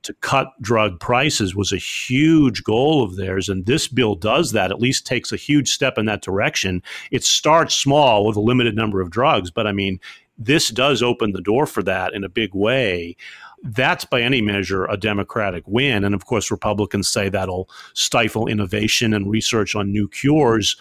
to 0.02 0.14
cut 0.14 0.48
drug 0.60 0.98
prices 0.98 1.54
was 1.54 1.72
a 1.72 1.76
huge 1.76 2.64
goal 2.64 3.02
of 3.02 3.16
theirs. 3.16 3.48
And 3.48 3.66
this 3.66 3.86
bill 3.86 4.14
does 4.14 4.52
that, 4.52 4.70
at 4.70 4.80
least 4.80 5.06
takes 5.06 5.30
a 5.30 5.36
huge 5.36 5.68
step 5.70 5.98
in 5.98 6.06
that 6.06 6.22
direction. 6.22 6.82
It 7.10 7.22
starts 7.22 7.74
small 7.74 8.26
with 8.26 8.36
a 8.36 8.40
limited 8.40 8.74
number 8.74 9.00
of 9.00 9.10
drugs, 9.10 9.50
but 9.50 9.66
I 9.66 9.72
mean, 9.72 10.00
this 10.40 10.70
does 10.70 11.02
open 11.02 11.32
the 11.32 11.42
door 11.42 11.66
for 11.66 11.82
that 11.84 12.14
in 12.14 12.24
a 12.24 12.28
big 12.28 12.54
way. 12.54 13.14
That's 13.62 14.06
by 14.06 14.22
any 14.22 14.40
measure 14.40 14.86
a 14.86 14.96
Democratic 14.96 15.64
win. 15.68 16.02
And 16.02 16.14
of 16.14 16.24
course, 16.24 16.50
Republicans 16.50 17.08
say 17.08 17.28
that'll 17.28 17.68
stifle 17.92 18.46
innovation 18.46 19.12
and 19.12 19.30
research 19.30 19.76
on 19.76 19.92
new 19.92 20.08
cures. 20.08 20.76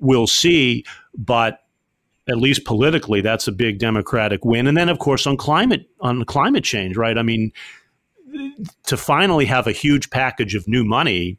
We'll 0.00 0.26
see. 0.26 0.84
But 1.14 1.60
at 2.26 2.38
least 2.38 2.64
politically, 2.64 3.20
that's 3.20 3.46
a 3.46 3.52
big 3.52 3.78
Democratic 3.78 4.42
win. 4.42 4.66
And 4.66 4.76
then, 4.76 4.88
of 4.88 4.98
course, 4.98 5.26
on 5.26 5.36
climate 5.36 5.86
on 6.00 6.24
climate 6.24 6.64
change, 6.64 6.96
right? 6.96 7.18
I 7.18 7.22
mean, 7.22 7.52
to 8.86 8.96
finally 8.96 9.44
have 9.44 9.66
a 9.66 9.72
huge 9.72 10.08
package 10.08 10.54
of 10.54 10.66
new 10.66 10.84
money, 10.84 11.38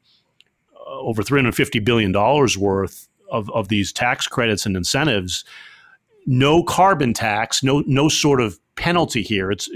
uh, 0.75 0.99
over 0.99 1.23
three 1.23 1.39
hundred 1.39 1.56
fifty 1.56 1.80
billion 1.80 2.12
dollars 2.12 2.56
worth 2.56 3.10
of, 3.32 3.49
of 3.49 3.69
these 3.69 3.91
tax 3.91 4.28
credits 4.28 4.67
and 4.67 4.78
incentives, 4.78 5.43
no 6.26 6.64
carbon 6.64 7.14
tax, 7.14 7.64
no 7.64 7.84
no 7.88 8.10
sort 8.10 8.42
of 8.42 8.60
penalty 8.76 9.22
here. 9.22 9.52
It's 9.52 9.70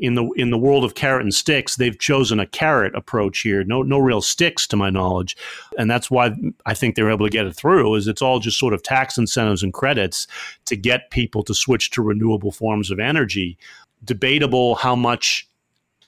in 0.00 0.14
the 0.14 0.28
in 0.36 0.50
the 0.50 0.58
world 0.58 0.84
of 0.84 0.94
carrot 0.94 1.22
and 1.22 1.34
sticks, 1.34 1.76
they've 1.76 1.98
chosen 1.98 2.40
a 2.40 2.46
carrot 2.46 2.94
approach 2.94 3.40
here. 3.40 3.64
No 3.64 3.82
no 3.82 3.98
real 3.98 4.20
sticks 4.20 4.66
to 4.68 4.76
my 4.76 4.90
knowledge, 4.90 5.36
and 5.78 5.90
that's 5.90 6.10
why 6.10 6.34
I 6.66 6.74
think 6.74 6.94
they're 6.94 7.10
able 7.10 7.26
to 7.26 7.30
get 7.30 7.46
it 7.46 7.54
through. 7.54 7.94
Is 7.94 8.06
it's 8.06 8.22
all 8.22 8.40
just 8.40 8.58
sort 8.58 8.74
of 8.74 8.82
tax 8.82 9.16
incentives 9.16 9.62
and 9.62 9.72
credits 9.72 10.26
to 10.66 10.76
get 10.76 11.10
people 11.10 11.42
to 11.44 11.54
switch 11.54 11.90
to 11.92 12.02
renewable 12.02 12.52
forms 12.52 12.90
of 12.90 12.98
energy. 12.98 13.56
Debatable 14.04 14.74
how 14.74 14.94
much 14.96 15.48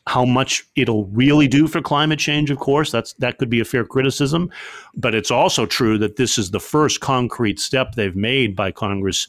how 0.06 0.24
much 0.24 0.64
it'll 0.76 1.06
really 1.06 1.48
do 1.48 1.66
for 1.66 1.80
climate 1.80 2.18
change 2.18 2.50
of 2.50 2.58
course 2.58 2.90
that's 2.90 3.12
that 3.14 3.38
could 3.38 3.50
be 3.50 3.60
a 3.60 3.64
fair 3.64 3.84
criticism 3.84 4.50
but 4.94 5.14
it's 5.14 5.30
also 5.30 5.66
true 5.66 5.98
that 5.98 6.16
this 6.16 6.38
is 6.38 6.50
the 6.50 6.60
first 6.60 7.00
concrete 7.00 7.58
step 7.58 7.94
they've 7.94 8.16
made 8.16 8.54
by 8.54 8.70
congress 8.70 9.26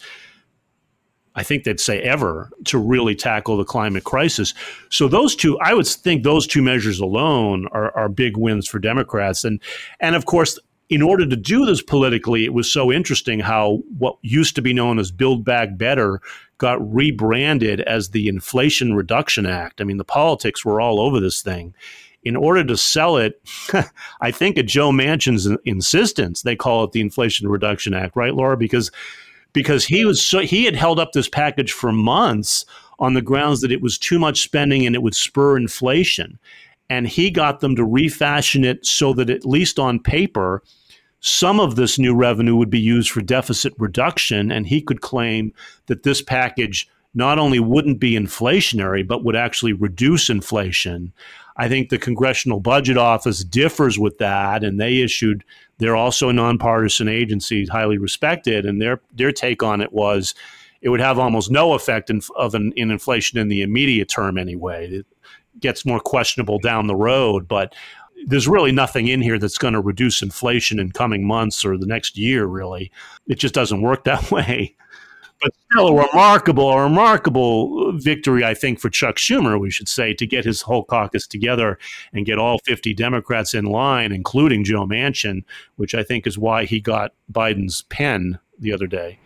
I 1.37 1.43
think 1.43 1.63
they'd 1.63 1.79
say 1.79 2.01
ever 2.01 2.49
to 2.65 2.79
really 2.79 3.13
tackle 3.13 3.57
the 3.57 3.63
climate 3.63 4.03
crisis. 4.03 4.55
So 4.89 5.07
those 5.07 5.35
two, 5.35 5.57
I 5.59 5.75
would 5.75 5.85
think 5.85 6.23
those 6.23 6.47
two 6.47 6.63
measures 6.63 6.99
alone 6.99 7.67
are, 7.73 7.95
are 7.95 8.09
big 8.09 8.37
wins 8.37 8.67
for 8.67 8.79
Democrats. 8.79 9.45
And 9.45 9.61
and 9.99 10.15
of 10.15 10.25
course, 10.25 10.57
in 10.89 11.01
order 11.01 11.27
to 11.27 11.35
do 11.35 11.65
this 11.65 11.81
politically, 11.81 12.45
it 12.45 12.53
was 12.53 12.71
so 12.71 12.91
interesting 12.91 13.39
how 13.39 13.81
what 13.97 14.17
used 14.21 14.55
to 14.55 14.61
be 14.61 14.73
known 14.73 14.99
as 14.99 15.11
Build 15.11 15.43
Back 15.43 15.77
Better 15.77 16.21
got 16.57 16.93
rebranded 16.93 17.81
as 17.81 18.09
the 18.09 18.27
Inflation 18.27 18.93
Reduction 18.93 19.45
Act. 19.45 19.81
I 19.81 19.83
mean, 19.83 19.97
the 19.97 20.05
politics 20.05 20.63
were 20.63 20.79
all 20.79 20.99
over 20.99 21.19
this 21.19 21.41
thing. 21.41 21.73
In 22.23 22.35
order 22.35 22.63
to 22.63 22.77
sell 22.77 23.17
it, 23.17 23.41
I 24.21 24.31
think 24.31 24.57
at 24.57 24.65
Joe 24.65 24.91
Manchin's 24.91 25.47
insistence, 25.65 26.41
they 26.41 26.55
call 26.55 26.83
it 26.83 26.91
the 26.91 27.01
Inflation 27.01 27.47
Reduction 27.47 27.93
Act, 27.93 28.15
right, 28.15 28.33
Laura? 28.33 28.57
Because 28.57 28.91
because 29.53 29.85
he 29.85 30.05
was 30.05 30.25
so 30.25 30.39
he 30.39 30.65
had 30.65 30.75
held 30.75 30.99
up 30.99 31.11
this 31.11 31.29
package 31.29 31.71
for 31.71 31.91
months 31.91 32.65
on 32.99 33.13
the 33.13 33.21
grounds 33.21 33.61
that 33.61 33.71
it 33.71 33.81
was 33.81 33.97
too 33.97 34.19
much 34.19 34.41
spending 34.41 34.85
and 34.85 34.95
it 34.95 35.01
would 35.01 35.15
spur 35.15 35.57
inflation. 35.57 36.39
And 36.89 37.07
he 37.07 37.29
got 37.29 37.59
them 37.59 37.75
to 37.75 37.83
refashion 37.83 38.63
it 38.63 38.85
so 38.85 39.13
that 39.13 39.29
at 39.29 39.45
least 39.45 39.77
on 39.77 39.99
paper, 39.99 40.63
some 41.19 41.59
of 41.59 41.75
this 41.75 41.99
new 41.99 42.15
revenue 42.15 42.55
would 42.55 42.69
be 42.69 42.79
used 42.79 43.11
for 43.11 43.21
deficit 43.21 43.73
reduction, 43.77 44.51
and 44.51 44.67
he 44.67 44.81
could 44.81 45.01
claim 45.01 45.53
that 45.87 46.03
this 46.03 46.21
package 46.21 46.87
not 47.13 47.39
only 47.39 47.59
wouldn't 47.59 47.99
be 47.99 48.11
inflationary, 48.11 49.05
but 49.05 49.23
would 49.23 49.35
actually 49.35 49.73
reduce 49.73 50.29
inflation. 50.29 51.11
I 51.57 51.67
think 51.67 51.89
the 51.89 51.97
Congressional 51.97 52.59
Budget 52.59 52.97
Office 52.97 53.43
differs 53.43 53.97
with 53.97 54.19
that, 54.19 54.63
and 54.63 54.79
they 54.79 55.01
issued. 55.01 55.43
They're 55.79 55.95
also 55.95 56.29
a 56.29 56.33
nonpartisan 56.33 57.07
agency, 57.07 57.65
highly 57.65 57.97
respected, 57.97 58.65
and 58.65 58.79
their 58.79 59.01
their 59.11 59.31
take 59.31 59.63
on 59.63 59.81
it 59.81 59.91
was 59.91 60.35
it 60.81 60.89
would 60.89 60.99
have 60.99 61.17
almost 61.17 61.49
no 61.49 61.73
effect 61.73 62.11
in, 62.11 62.21
of 62.35 62.53
an, 62.53 62.71
in 62.75 62.91
inflation 62.91 63.39
in 63.39 63.47
the 63.47 63.63
immediate 63.63 64.09
term 64.09 64.37
anyway. 64.37 65.01
Gets 65.59 65.85
more 65.85 65.99
questionable 65.99 66.59
down 66.59 66.87
the 66.87 66.95
road, 66.95 67.47
but 67.47 67.73
there's 68.25 68.47
really 68.47 68.71
nothing 68.71 69.07
in 69.07 69.21
here 69.21 69.39
that's 69.39 69.57
going 69.57 69.73
to 69.73 69.81
reduce 69.81 70.21
inflation 70.21 70.79
in 70.79 70.91
coming 70.91 71.25
months 71.25 71.63
or 71.63 71.77
the 71.77 71.85
next 71.85 72.17
year, 72.17 72.45
really. 72.45 72.91
It 73.27 73.35
just 73.35 73.53
doesn't 73.53 73.81
work 73.81 74.03
that 74.05 74.31
way. 74.31 74.75
But 75.39 75.51
still, 75.69 75.89
a 75.89 76.07
remarkable, 76.07 76.71
a 76.71 76.81
remarkable 76.81 77.91
victory, 77.99 78.43
I 78.43 78.55
think, 78.55 78.79
for 78.79 78.89
Chuck 78.89 79.17
Schumer, 79.17 79.59
we 79.59 79.69
should 79.69 79.87
say, 79.87 80.13
to 80.15 80.25
get 80.25 80.45
his 80.45 80.63
whole 80.63 80.83
caucus 80.83 81.27
together 81.27 81.77
and 82.11 82.25
get 82.25 82.39
all 82.39 82.57
50 82.65 82.95
Democrats 82.95 83.53
in 83.53 83.65
line, 83.65 84.11
including 84.11 84.63
Joe 84.63 84.87
Manchin, 84.87 85.43
which 85.75 85.93
I 85.93 86.01
think 86.01 86.25
is 86.25 86.39
why 86.39 86.65
he 86.65 86.79
got 86.79 87.13
Biden's 87.31 87.83
pen 87.83 88.39
the 88.57 88.73
other 88.73 88.87
day. 88.87 89.19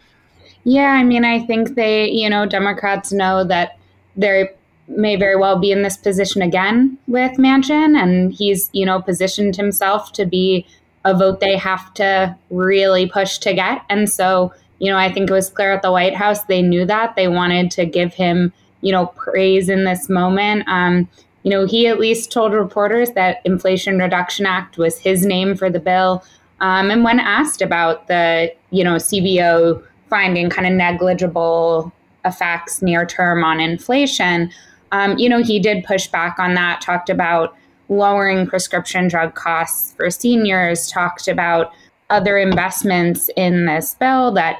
Yeah, 0.65 0.91
I 0.91 1.03
mean, 1.05 1.23
I 1.23 1.39
think 1.39 1.75
they, 1.75 2.09
you 2.09 2.29
know, 2.29 2.45
Democrats 2.45 3.13
know 3.13 3.45
that 3.45 3.77
they're 4.17 4.53
may 4.87 5.15
very 5.15 5.35
well 5.35 5.59
be 5.59 5.71
in 5.71 5.83
this 5.83 5.97
position 5.97 6.41
again 6.41 6.97
with 7.07 7.37
Manchin, 7.37 7.95
and 7.95 8.33
he's 8.33 8.69
you 8.73 8.85
know 8.85 9.01
positioned 9.01 9.55
himself 9.55 10.11
to 10.13 10.25
be 10.25 10.65
a 11.03 11.17
vote 11.17 11.39
they 11.39 11.57
have 11.57 11.93
to 11.95 12.35
really 12.49 13.07
push 13.07 13.39
to 13.39 13.53
get. 13.53 13.83
And 13.89 14.09
so 14.09 14.53
you 14.81 14.89
know, 14.89 14.97
I 14.97 15.13
think 15.13 15.29
it 15.29 15.33
was 15.33 15.47
clear 15.47 15.73
at 15.73 15.83
the 15.83 15.91
White 15.91 16.15
House 16.15 16.43
they 16.45 16.63
knew 16.63 16.85
that 16.85 17.15
they 17.15 17.27
wanted 17.27 17.69
to 17.71 17.85
give 17.85 18.15
him, 18.15 18.51
you 18.81 18.91
know, 18.91 19.05
praise 19.15 19.69
in 19.69 19.85
this 19.85 20.09
moment. 20.09 20.63
Um, 20.67 21.07
you 21.43 21.51
know, 21.51 21.67
he 21.67 21.85
at 21.85 21.99
least 21.99 22.31
told 22.31 22.51
reporters 22.51 23.11
that 23.11 23.41
Inflation 23.45 23.99
Reduction 23.99 24.47
Act 24.47 24.79
was 24.79 24.97
his 24.97 25.23
name 25.23 25.55
for 25.55 25.69
the 25.69 25.79
bill. 25.79 26.23
Um, 26.61 26.89
and 26.89 27.03
when 27.03 27.19
asked 27.19 27.61
about 27.61 28.07
the, 28.07 28.51
you 28.71 28.83
know, 28.83 28.95
CBO 28.95 29.83
finding 30.09 30.49
kind 30.49 30.65
of 30.65 30.73
negligible 30.73 31.93
effects 32.25 32.81
near 32.81 33.05
term 33.05 33.43
on 33.43 33.59
inflation, 33.59 34.51
um, 34.91 35.17
you 35.17 35.29
know, 35.29 35.41
he 35.41 35.59
did 35.59 35.83
push 35.83 36.07
back 36.07 36.37
on 36.39 36.53
that, 36.55 36.81
talked 36.81 37.09
about 37.09 37.55
lowering 37.89 38.47
prescription 38.47 39.07
drug 39.07 39.35
costs 39.35 39.93
for 39.93 40.09
seniors, 40.09 40.89
talked 40.89 41.27
about 41.27 41.71
other 42.09 42.37
investments 42.37 43.29
in 43.35 43.65
this 43.65 43.95
bill 43.95 44.31
that 44.33 44.59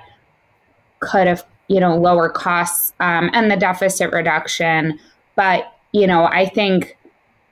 could 1.00 1.28
have, 1.28 1.46
you 1.68 1.80
know, 1.80 1.96
lower 1.96 2.30
costs 2.30 2.94
um, 3.00 3.30
and 3.34 3.52
the 3.52 3.58
deficit 3.58 4.12
reduction. 4.12 5.00
But, 5.36 5.74
you 5.92 6.08
know, 6.08 6.26
I 6.26 6.46
think 6.46 6.98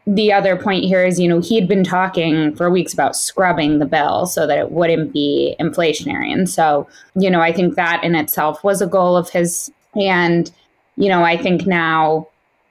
the 0.06 0.34
other 0.34 0.56
point 0.56 0.86
here 0.86 1.06
is, 1.06 1.20
you 1.20 1.28
know, 1.28 1.40
he'd 1.40 1.68
been 1.68 1.84
talking 1.84 2.56
for 2.56 2.70
weeks 2.70 2.94
about 2.94 3.16
scrubbing 3.16 3.80
the 3.80 3.86
bill 3.86 4.26
so 4.26 4.48
that 4.48 4.58
it 4.58 4.72
wouldn't 4.72 5.14
be 5.14 5.56
inflationary. 5.60 6.34
And 6.34 6.50
so, 6.50 6.88
you 7.16 7.30
know, 7.30 7.42
I 7.42 7.52
think 7.52 7.76
that 7.76 8.04
in 8.04 8.16
itself 8.16 8.64
was 8.64 8.82
a 8.82 8.88
goal 8.88 9.16
of 9.16 9.30
his. 9.30 9.72
And, 9.96 10.52
you 10.98 11.10
know, 11.10 11.24
I 11.24 11.38
think 11.38 11.68
now 11.68 12.28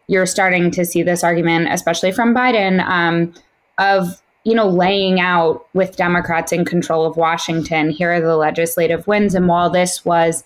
you're 0.08 0.26
starting 0.26 0.70
to 0.72 0.84
see 0.84 1.02
this 1.02 1.22
argument, 1.22 1.68
especially 1.70 2.10
from 2.10 2.34
Biden, 2.34 2.84
um, 2.88 3.32
of 3.78 4.20
you 4.44 4.54
know 4.54 4.68
laying 4.68 5.20
out 5.20 5.66
with 5.74 5.96
Democrats 5.96 6.52
in 6.52 6.64
control 6.64 7.06
of 7.06 7.16
Washington. 7.16 7.90
Here 7.90 8.12
are 8.12 8.20
the 8.20 8.36
legislative 8.36 9.06
wins, 9.06 9.34
and 9.34 9.46
while 9.46 9.70
this 9.70 10.04
was 10.04 10.42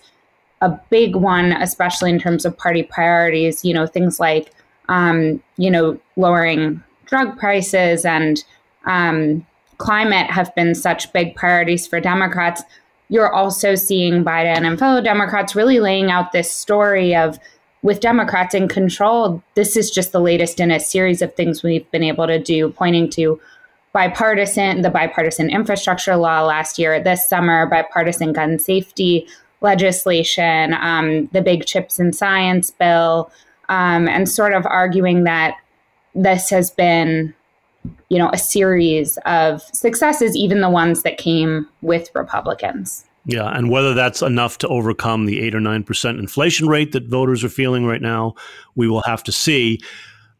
a 0.61 0.69
big 0.89 1.15
one, 1.15 1.53
especially 1.53 2.09
in 2.09 2.19
terms 2.19 2.45
of 2.45 2.57
party 2.57 2.83
priorities, 2.83 3.65
you 3.65 3.73
know 3.73 3.87
things 3.87 4.19
like 4.19 4.51
um, 4.89 5.41
you 5.57 5.71
know 5.71 5.97
lowering 6.17 6.83
drug 7.05 7.37
prices 7.37 8.05
and 8.05 8.43
um, 8.85 9.45
climate 9.77 10.29
have 10.29 10.53
been 10.55 10.75
such 10.75 11.11
big 11.13 11.35
priorities 11.35 11.87
for 11.87 11.99
Democrats. 11.99 12.63
You're 13.09 13.31
also 13.31 13.75
seeing 13.75 14.23
Biden 14.23 14.65
and 14.65 14.79
fellow 14.79 15.01
Democrats 15.01 15.55
really 15.55 15.79
laying 15.79 16.09
out 16.11 16.31
this 16.31 16.51
story 16.51 17.15
of 17.15 17.37
with 17.83 17.99
Democrats 17.99 18.55
in 18.55 18.67
control, 18.67 19.43
this 19.55 19.75
is 19.75 19.91
just 19.91 20.13
the 20.13 20.21
latest 20.21 20.59
in 20.59 20.71
a 20.71 20.79
series 20.79 21.21
of 21.21 21.33
things 21.35 21.61
we've 21.61 21.89
been 21.91 22.01
able 22.01 22.25
to 22.25 22.39
do, 22.39 22.69
pointing 22.69 23.09
to 23.11 23.39
bipartisan, 23.91 24.81
the 24.81 24.89
bipartisan 24.89 25.49
infrastructure 25.49 26.15
law 26.15 26.41
last 26.41 26.79
year, 26.79 27.03
this 27.03 27.27
summer, 27.27 27.67
bipartisan 27.67 28.33
gun 28.33 28.57
safety 28.57 29.27
legislation, 29.61 30.73
um, 30.73 31.27
the 31.33 31.41
big 31.41 31.65
chips 31.65 31.99
and 31.99 32.15
science 32.15 32.71
bill, 32.71 33.29
um, 33.69 34.07
and 34.07 34.27
sort 34.29 34.53
of 34.53 34.65
arguing 34.65 35.25
that 35.25 35.55
this 36.15 36.49
has 36.49 36.71
been, 36.71 37.33
you 38.09 38.17
know, 38.17 38.29
a 38.33 38.37
series 38.37 39.17
of 39.25 39.61
successes, 39.73 40.35
even 40.35 40.61
the 40.61 40.69
ones 40.69 41.03
that 41.03 41.17
came 41.17 41.67
with 41.81 42.09
Republicans. 42.15 43.05
Yeah, 43.25 43.47
and 43.47 43.69
whether 43.69 43.93
that's 43.93 44.21
enough 44.21 44.57
to 44.59 44.67
overcome 44.67 45.25
the 45.25 45.41
8 45.41 45.55
or 45.55 45.59
9% 45.59 46.19
inflation 46.19 46.67
rate 46.67 46.91
that 46.91 47.07
voters 47.07 47.43
are 47.43 47.49
feeling 47.49 47.85
right 47.85 48.01
now, 48.01 48.33
we 48.75 48.87
will 48.87 49.01
have 49.03 49.23
to 49.23 49.31
see. 49.31 49.79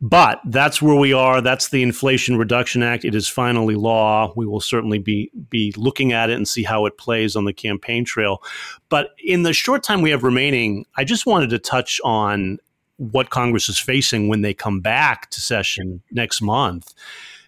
But 0.02 0.42
that's 0.44 0.82
where 0.82 0.96
we 0.96 1.14
are. 1.14 1.40
That's 1.40 1.70
the 1.70 1.82
Inflation 1.82 2.38
Reduction 2.38 2.84
Act. 2.84 3.06
It 3.06 3.16
is 3.16 3.30
finally 3.30 3.76
law. 3.76 4.34
We 4.36 4.46
will 4.46 4.60
certainly 4.60 5.00
be 5.00 5.32
be 5.50 5.74
looking 5.78 6.12
at 6.12 6.30
it 6.30 6.36
and 6.36 6.46
see 6.46 6.64
how 6.64 6.86
it 6.86 6.98
plays 6.98 7.38
on 7.38 7.46
the 7.46 7.54
campaign 7.54 8.04
trail. 8.04 8.44
But 8.90 9.12
in 9.24 9.44
the 9.44 9.54
short 9.54 9.82
time 9.82 10.02
we 10.02 10.10
have 10.10 10.24
remaining, 10.24 10.86
I 10.98 11.06
just 11.06 11.26
wanted 11.26 11.52
to 11.52 11.60
touch 11.60 12.02
on 12.04 12.58
what 12.98 13.30
Congress 13.30 13.70
is 13.70 13.80
facing 13.80 14.28
when 14.28 14.42
they 14.42 14.54
come 14.54 14.82
back 14.82 15.30
to 15.32 15.40
session 15.40 16.02
next 16.12 16.42
month 16.42 16.94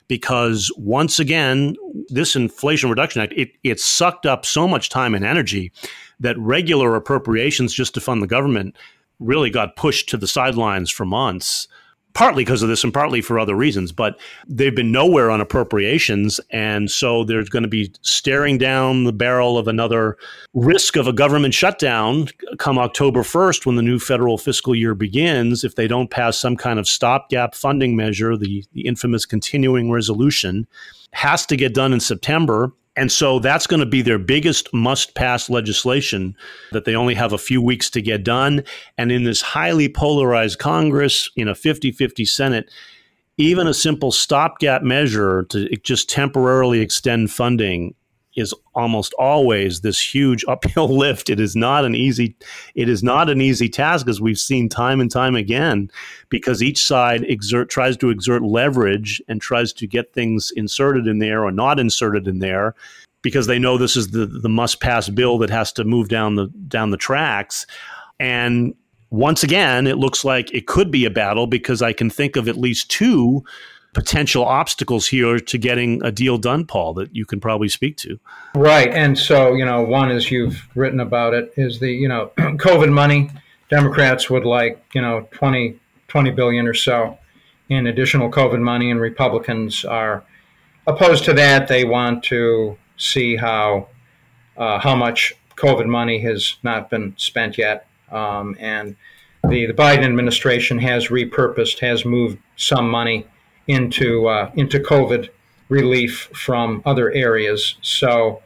because 0.08 0.72
once 0.78 1.20
again, 1.20 1.76
this 2.10 2.36
Inflation 2.36 2.90
Reduction 2.90 3.22
Act, 3.22 3.34
it, 3.36 3.52
it 3.64 3.80
sucked 3.80 4.26
up 4.26 4.46
so 4.46 4.68
much 4.68 4.90
time 4.90 5.16
and 5.16 5.26
energy 5.26 5.72
that 6.20 6.38
regular 6.38 6.96
appropriations 6.96 7.74
just 7.74 7.94
to 7.94 8.02
fund 8.02 8.22
the 8.22 8.28
government 8.28 8.76
really 9.20 9.50
got 9.50 9.76
pushed 9.76 10.10
to 10.10 10.18
the 10.18 10.28
sidelines 10.28 10.92
for 10.92 11.06
months 11.06 11.68
partly 12.16 12.46
because 12.46 12.64
of 12.64 12.70
this 12.70 12.84
and 12.84 12.94
partly 12.94 13.22
for 13.22 13.38
other 13.38 13.54
reasons, 13.56 13.92
but 13.92 14.20
they've 14.48 14.76
been 14.76 14.92
nowhere 14.92 15.30
on 15.30 15.42
appropriations. 15.42 16.40
And 16.50 16.90
so 16.90 17.26
there's 17.26 17.50
going 17.50 17.64
to 17.64 17.70
be 17.70 17.92
staring 18.02 18.58
down 18.58 19.04
the 19.04 19.14
barrel 19.14 19.58
of 19.58 19.68
another 19.68 20.18
risk 20.54 20.96
of 20.96 21.08
a 21.08 21.14
government 21.14 21.54
shutdown 21.54 22.28
come 22.58 22.80
October 22.80 23.22
1st 23.22 23.66
when 23.66 23.76
the 23.76 23.82
new 23.82 24.00
federal 24.00 24.38
fiscal 24.38 24.74
year 24.74 24.96
begins 24.96 25.64
if 25.64 25.76
they 25.76 25.88
don't 25.88 26.10
pass 26.10 26.38
some 26.38 26.56
kind 26.56 26.80
of 26.80 26.88
stopgap 26.88 27.54
funding 27.54 27.96
measure, 27.96 28.38
the, 28.38 28.64
the 28.72 28.88
infamous 28.88 29.26
continuing 29.26 29.92
resolution. 29.92 30.66
Has 31.12 31.46
to 31.46 31.56
get 31.56 31.74
done 31.74 31.94
in 31.94 32.00
September. 32.00 32.72
And 32.98 33.12
so 33.12 33.40
that's 33.40 33.68
going 33.68 33.82
to 33.82 33.86
be 33.86 34.02
their 34.02 34.18
biggest 34.18 34.74
must 34.74 35.16
pass 35.16 35.50
legislation 35.50 36.36
that 36.72 36.86
they 36.86 36.96
only 36.96 37.14
have 37.16 37.34
a 37.34 37.38
few 37.38 37.62
weeks 37.62 37.90
to 37.92 38.02
get 38.02 38.24
done. 38.24 38.64
And 38.98 39.12
in 39.12 39.24
this 39.24 39.42
highly 39.42 39.90
polarized 39.90 40.60
Congress, 40.60 41.30
in 41.36 41.48
a 41.48 41.56
50 41.56 41.92
50 41.92 42.26
Senate, 42.26 42.72
even 43.38 43.68
a 43.68 43.74
simple 43.74 44.12
stopgap 44.12 44.82
measure 44.82 45.44
to 45.50 45.68
just 45.78 46.10
temporarily 46.10 46.80
extend 46.80 47.32
funding 47.32 47.94
is 48.36 48.54
almost 48.74 49.14
always 49.14 49.82
this 49.82 50.14
huge 50.14 50.44
uphill 50.48 50.88
lift. 50.98 51.30
It 51.30 51.40
is 51.40 51.56
not 51.56 51.86
an 51.86 51.96
easy 51.96 52.36
it 52.76 52.90
is 52.90 53.04
not 53.04 53.30
an 53.30 53.42
easy 53.42 53.70
task 53.70 54.08
as 54.08 54.22
we've 54.22 54.40
seen 54.40 54.70
time 54.70 55.00
and 55.00 55.10
time 55.10 55.36
again 55.36 55.90
because 56.30 56.62
each 56.62 56.84
side 56.84 57.24
exert 57.24 57.70
tries 57.70 57.98
to 57.98 58.10
exert 58.10 58.44
leverage 58.44 59.22
and 59.28 59.42
tries 59.42 59.74
to 59.74 59.88
get 59.88 60.14
things 60.14 60.52
inserted 60.56 61.08
in 61.08 61.20
there 61.20 61.44
or 61.44 61.52
not 61.52 61.80
inserted 61.80 62.28
in 62.28 62.40
there 62.40 62.76
because 63.22 63.48
they 63.48 63.58
know 63.58 63.78
this 63.78 63.96
is 63.96 64.12
the 64.12 64.26
the 64.26 64.50
must 64.50 64.82
pass 64.82 65.10
bill 65.10 65.38
that 65.38 65.50
has 65.50 65.72
to 65.72 65.84
move 65.84 66.10
down 66.10 66.36
the 66.36 66.48
down 66.68 66.92
the 66.92 66.98
tracks 66.98 67.66
and 68.20 68.76
once 69.10 69.44
again 69.44 69.88
it 69.88 69.98
looks 69.98 70.26
like 70.26 70.54
it 70.54 70.68
could 70.68 70.92
be 70.92 71.06
a 71.06 71.10
battle 71.10 71.48
because 71.48 71.82
I 71.82 71.94
can 71.94 72.10
think 72.10 72.36
of 72.36 72.48
at 72.50 72.58
least 72.58 72.92
two 72.92 73.44
potential 73.96 74.44
obstacles 74.44 75.08
here 75.08 75.40
to 75.40 75.58
getting 75.58 76.04
a 76.04 76.12
deal 76.12 76.38
done, 76.38 76.66
Paul, 76.66 76.94
that 76.96 77.16
you 77.16 77.26
can 77.26 77.40
probably 77.40 77.70
speak 77.70 77.96
to. 77.98 78.20
Right. 78.54 78.90
And 78.90 79.18
so, 79.18 79.54
you 79.54 79.64
know, 79.64 79.82
one, 79.82 80.12
as 80.12 80.30
you've 80.30 80.68
written 80.76 81.00
about 81.00 81.34
it, 81.34 81.54
is 81.56 81.80
the, 81.80 81.90
you 81.90 82.10
know, 82.10 82.32
COVID 82.38 82.92
money. 82.92 83.32
Democrats 83.70 84.30
would 84.30 84.46
like, 84.46 84.86
you 84.94 85.02
know, 85.02 85.28
20, 85.32 85.80
20 86.10 86.32
billion 86.32 86.68
or 86.68 86.74
so 86.74 87.18
in 87.70 87.88
additional 87.88 88.30
COVID 88.30 88.62
money, 88.62 88.92
and 88.92 89.00
Republicans 89.00 89.86
are 89.86 90.24
opposed 90.86 91.24
to 91.26 91.34
that. 91.34 91.68
They 91.68 91.86
want 91.86 92.24
to 92.26 92.78
see 92.98 93.38
how 93.38 93.88
uh, 94.58 94.78
how 94.80 94.96
much 94.96 95.34
COVID 95.56 95.88
money 95.88 96.20
has 96.20 96.58
not 96.64 96.90
been 96.90 97.14
spent 97.18 97.58
yet. 97.58 97.88
Um, 98.12 98.56
and 98.60 98.96
the, 99.50 99.66
the 99.66 99.74
Biden 99.74 100.04
administration 100.04 100.78
has 100.80 101.08
repurposed, 101.08 101.80
has 101.80 102.06
moved 102.06 102.38
some 102.56 102.90
money 102.90 103.26
into 103.68 104.28
uh, 104.28 104.52
into 104.56 104.80
COVID 104.80 105.30
relief 105.70 106.30
from 106.34 106.82
other 106.86 107.12
areas. 107.12 107.76
So 107.82 108.42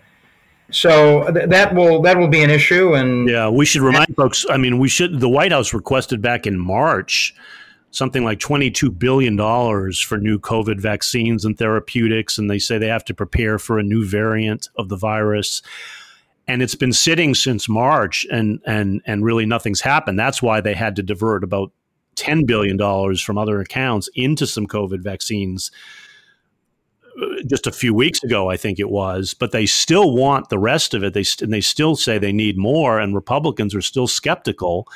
so 0.71 1.32
th- 1.32 1.49
that 1.49 1.73
will 1.73 2.01
that 2.01 2.17
will 2.17 2.27
be 2.27 2.43
an 2.43 2.49
issue 2.49 2.93
and 2.93 3.27
yeah 3.27 3.49
we 3.49 3.65
should 3.65 3.82
remind 3.82 4.15
folks 4.15 4.45
i 4.49 4.58
mean 4.58 4.77
we 4.77 4.88
should 4.88 5.19
the 5.19 5.29
white 5.29 5.51
house 5.51 5.73
requested 5.73 6.21
back 6.21 6.45
in 6.45 6.60
march 6.60 7.34
something 7.91 8.23
like 8.23 8.39
22 8.39 8.91
billion 8.91 9.36
dollars 9.36 9.99
for 9.99 10.17
new 10.17 10.38
covid 10.38 10.79
vaccines 10.79 11.43
and 11.43 11.58
therapeutics 11.58 12.38
and 12.38 12.49
they 12.49 12.60
say 12.60 12.77
they 12.77 12.88
have 12.88 13.05
to 13.05 13.13
prepare 13.13 13.58
for 13.58 13.79
a 13.79 13.84
new 13.84 14.05
variant 14.05 14.69
of 14.77 14.89
the 14.89 14.95
virus 14.95 15.62
and 16.47 16.62
it's 16.62 16.75
been 16.75 16.93
sitting 16.93 17.34
since 17.34 17.67
march 17.67 18.25
and 18.32 18.62
and 18.65 19.01
and 19.05 19.25
really 19.25 19.47
nothing's 19.47 19.82
happened 19.82 20.19
that's 20.19 20.41
why 20.41 20.62
they 20.62 20.75
had 20.75 20.95
to 20.95 21.01
divert 21.01 21.43
about 21.43 21.71
$10 22.19 22.45
billion 22.45 22.77
from 23.17 23.38
other 23.38 23.60
accounts 23.60 24.10
into 24.15 24.45
some 24.45 24.67
COVID 24.67 25.01
vaccines 25.01 25.71
uh, 27.21 27.25
just 27.45 27.67
a 27.67 27.71
few 27.71 27.93
weeks 27.93 28.23
ago, 28.23 28.49
I 28.49 28.58
think 28.58 28.79
it 28.79 28.89
was, 28.89 29.34
but 29.34 29.51
they 29.51 29.65
still 29.65 30.15
want 30.15 30.49
the 30.49 30.60
rest 30.60 30.93
of 30.93 31.03
it. 31.03 31.13
They 31.13 31.23
st- 31.23 31.45
and 31.45 31.53
they 31.53 31.62
still 31.62 31.95
say 31.95 32.17
they 32.17 32.32
need 32.32 32.58
more, 32.58 32.99
and 32.99 33.15
Republicans 33.15 33.73
are 33.75 33.82
still 33.82 34.08
skeptical. 34.08 34.88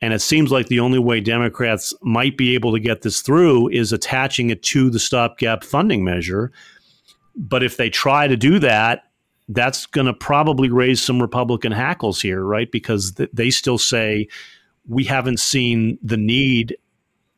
And 0.00 0.12
it 0.12 0.20
seems 0.20 0.50
like 0.50 0.66
the 0.66 0.80
only 0.80 0.98
way 0.98 1.20
Democrats 1.20 1.94
might 2.02 2.36
be 2.36 2.54
able 2.54 2.72
to 2.72 2.80
get 2.80 3.02
this 3.02 3.22
through 3.22 3.68
is 3.70 3.92
attaching 3.92 4.50
it 4.50 4.62
to 4.64 4.90
the 4.90 4.98
stopgap 4.98 5.64
funding 5.64 6.04
measure. 6.04 6.52
But 7.34 7.62
if 7.62 7.76
they 7.76 7.90
try 7.90 8.28
to 8.28 8.36
do 8.36 8.58
that, 8.58 9.04
that's 9.48 9.86
going 9.86 10.06
to 10.06 10.14
probably 10.14 10.68
raise 10.68 11.02
some 11.02 11.20
Republican 11.20 11.72
hackles 11.72 12.20
here, 12.20 12.42
right? 12.42 12.70
Because 12.70 13.12
th- 13.12 13.30
they 13.32 13.50
still 13.50 13.78
say 13.78 14.28
we 14.88 15.04
haven't 15.04 15.40
seen 15.40 15.98
the 16.02 16.16
need 16.16 16.76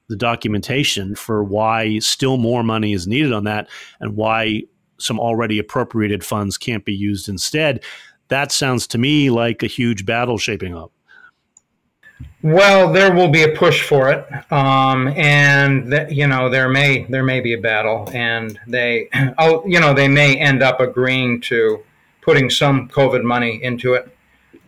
the 0.09 0.17
documentation 0.17 1.15
for 1.15 1.45
why 1.45 1.99
still 1.99 2.39
more 2.39 2.63
money 2.63 2.95
is 2.95 3.07
needed 3.07 3.33
on 3.33 3.45
that 3.45 3.69
and 4.01 4.17
why 4.17 4.63
some 4.99 5.21
already 5.21 5.59
appropriated 5.59 6.25
funds 6.25 6.57
can't 6.57 6.85
be 6.85 6.95
used 6.95 7.29
instead 7.29 7.83
that 8.29 8.53
sounds 8.53 8.87
to 8.89 8.99
me 8.99 9.31
like 9.31 9.63
a 9.63 9.67
huge 9.67 10.07
battle 10.07 10.39
shaping 10.39 10.77
up. 10.77 10.93
Well, 12.43 12.93
there 12.93 13.13
will 13.13 13.29
be 13.29 13.43
a 13.43 13.49
push 13.49 13.83
for 13.83 14.11
it, 14.11 14.53
um, 14.53 15.09
and 15.09 16.07
you 16.11 16.27
know 16.27 16.49
there 16.49 16.69
may 16.69 17.05
there 17.05 17.23
may 17.25 17.41
be 17.41 17.55
a 17.55 17.61
battle, 17.61 18.09
and 18.13 18.59
they, 18.67 19.09
oh, 19.39 19.65
you 19.67 19.81
know, 19.81 19.93
they 19.93 20.09
may 20.09 20.37
end 20.37 20.63
up 20.63 20.81
agreeing 20.81 21.41
to 21.43 21.83
putting 22.21 22.51
some 22.51 22.89
COVID 22.89 23.23
money 23.23 23.63
into 23.63 23.95
it. 23.95 24.15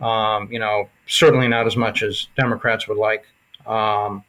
Um, 0.01 0.51
you 0.51 0.59
know, 0.59 0.89
certainly 1.07 1.47
not 1.47 1.67
as 1.67 1.77
much 1.77 2.01
as 2.01 2.27
Democrats 2.35 2.87
would 2.87 2.97
like. 2.97 3.25
Um, 3.67 4.23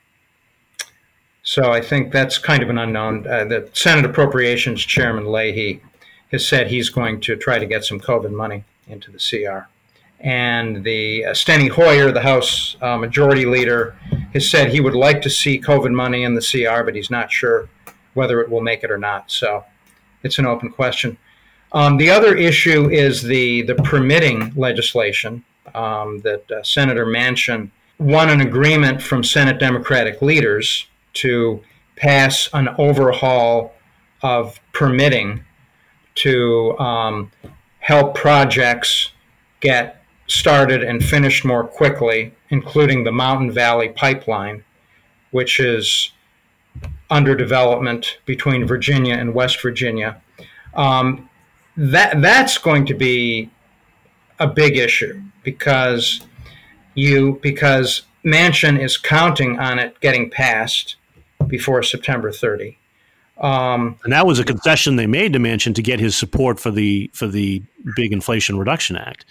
so 1.42 1.72
I 1.72 1.80
think 1.80 2.12
that's 2.12 2.38
kind 2.38 2.62
of 2.62 2.70
an 2.70 2.78
unknown. 2.78 3.26
Uh, 3.26 3.44
the 3.44 3.68
Senate 3.72 4.04
Appropriations 4.04 4.85
Chairman 4.85 5.30
Leahy 5.32 5.82
has 6.30 6.46
said 6.46 6.68
he's 6.68 6.88
going 6.88 7.20
to 7.22 7.37
try 7.37 7.58
to 7.58 7.66
get 7.66 7.85
some 7.85 7.98
COVID 7.98 8.32
money 8.32 8.64
into 8.87 9.11
the 9.11 9.18
CR. 9.18 9.68
And 10.20 10.85
the 10.85 11.24
uh, 11.26 11.30
Steny 11.30 11.68
Hoyer, 11.68 12.12
the 12.12 12.22
House 12.22 12.76
uh, 12.80 12.96
Majority 12.96 13.44
Leader, 13.44 13.96
has 14.32 14.48
said 14.48 14.70
he 14.70 14.80
would 14.80 14.94
like 14.94 15.20
to 15.22 15.30
see 15.30 15.61
COVID 15.61 15.92
money 15.92 16.22
in 16.22 16.35
the 16.35 16.40
CR, 16.40 16.85
but 16.85 16.94
he's 16.94 17.11
not 17.11 17.32
sure 17.32 17.68
whether 18.14 18.40
it 18.40 18.48
will 18.48 18.61
make 18.61 18.85
it 18.85 18.90
or 18.90 18.98
not. 18.98 19.30
So 19.30 19.64
it's 20.22 20.38
an 20.38 20.46
open 20.46 20.70
question. 20.70 21.18
Um, 21.72 21.96
the 21.96 22.11
other 22.11 22.37
issue 22.37 22.88
is 22.88 23.22
the, 23.22 23.62
the 23.62 23.74
permitting 23.74 24.52
legislation 24.54 25.44
um, 25.74 26.20
that 26.20 26.50
uh, 26.50 26.62
Senator 26.62 27.06
Manchin 27.06 27.70
won 27.98 28.28
an 28.28 28.40
agreement 28.40 29.02
from 29.02 29.22
Senate 29.22 29.58
Democratic 29.58 30.22
leaders 30.22 30.87
to 31.14 31.62
pass 31.96 32.48
an 32.52 32.68
overhaul 32.78 33.74
of 34.22 34.58
permitting 34.72 35.44
to 36.14 36.78
um, 36.78 37.30
help 37.80 38.14
projects 38.14 39.11
get 39.61 40.02
started 40.26 40.82
and 40.82 41.04
finished 41.04 41.44
more 41.44 41.64
quickly, 41.64 42.35
including 42.50 43.04
the 43.04 43.12
Mountain 43.12 43.52
Valley 43.52 43.88
Pipeline, 43.90 44.64
which 45.30 45.61
is 45.61 46.12
under 47.11 47.35
development 47.35 48.18
between 48.24 48.66
Virginia 48.66 49.14
and 49.14 49.35
West 49.35 49.61
Virginia. 49.61 50.20
Um, 50.74 51.28
that 51.76 52.20
that's 52.20 52.58
going 52.58 52.87
to 52.87 52.94
be 52.94 53.50
a 54.38 54.47
big 54.47 54.77
issue 54.77 55.21
because 55.42 56.21
you 56.95 57.38
because 57.42 58.03
Manchin 58.25 58.81
is 58.81 58.97
counting 58.97 59.59
on 59.59 59.79
it 59.79 59.99
getting 60.01 60.31
passed 60.31 60.97
before 61.47 61.83
September 61.83 62.31
30. 62.31 62.79
Um, 63.38 63.97
and 64.05 64.12
that 64.12 64.27
was 64.27 64.38
a 64.38 64.45
concession 64.45 64.97
they 64.97 65.07
made 65.07 65.33
to 65.33 65.38
Manchin 65.38 65.75
to 65.75 65.83
get 65.83 65.99
his 65.99 66.16
support 66.16 66.61
for 66.61 66.71
the 66.71 67.11
for 67.12 67.27
the 67.27 67.62
big 67.97 68.12
Inflation 68.12 68.59
Reduction 68.59 68.97
Act. 68.97 69.25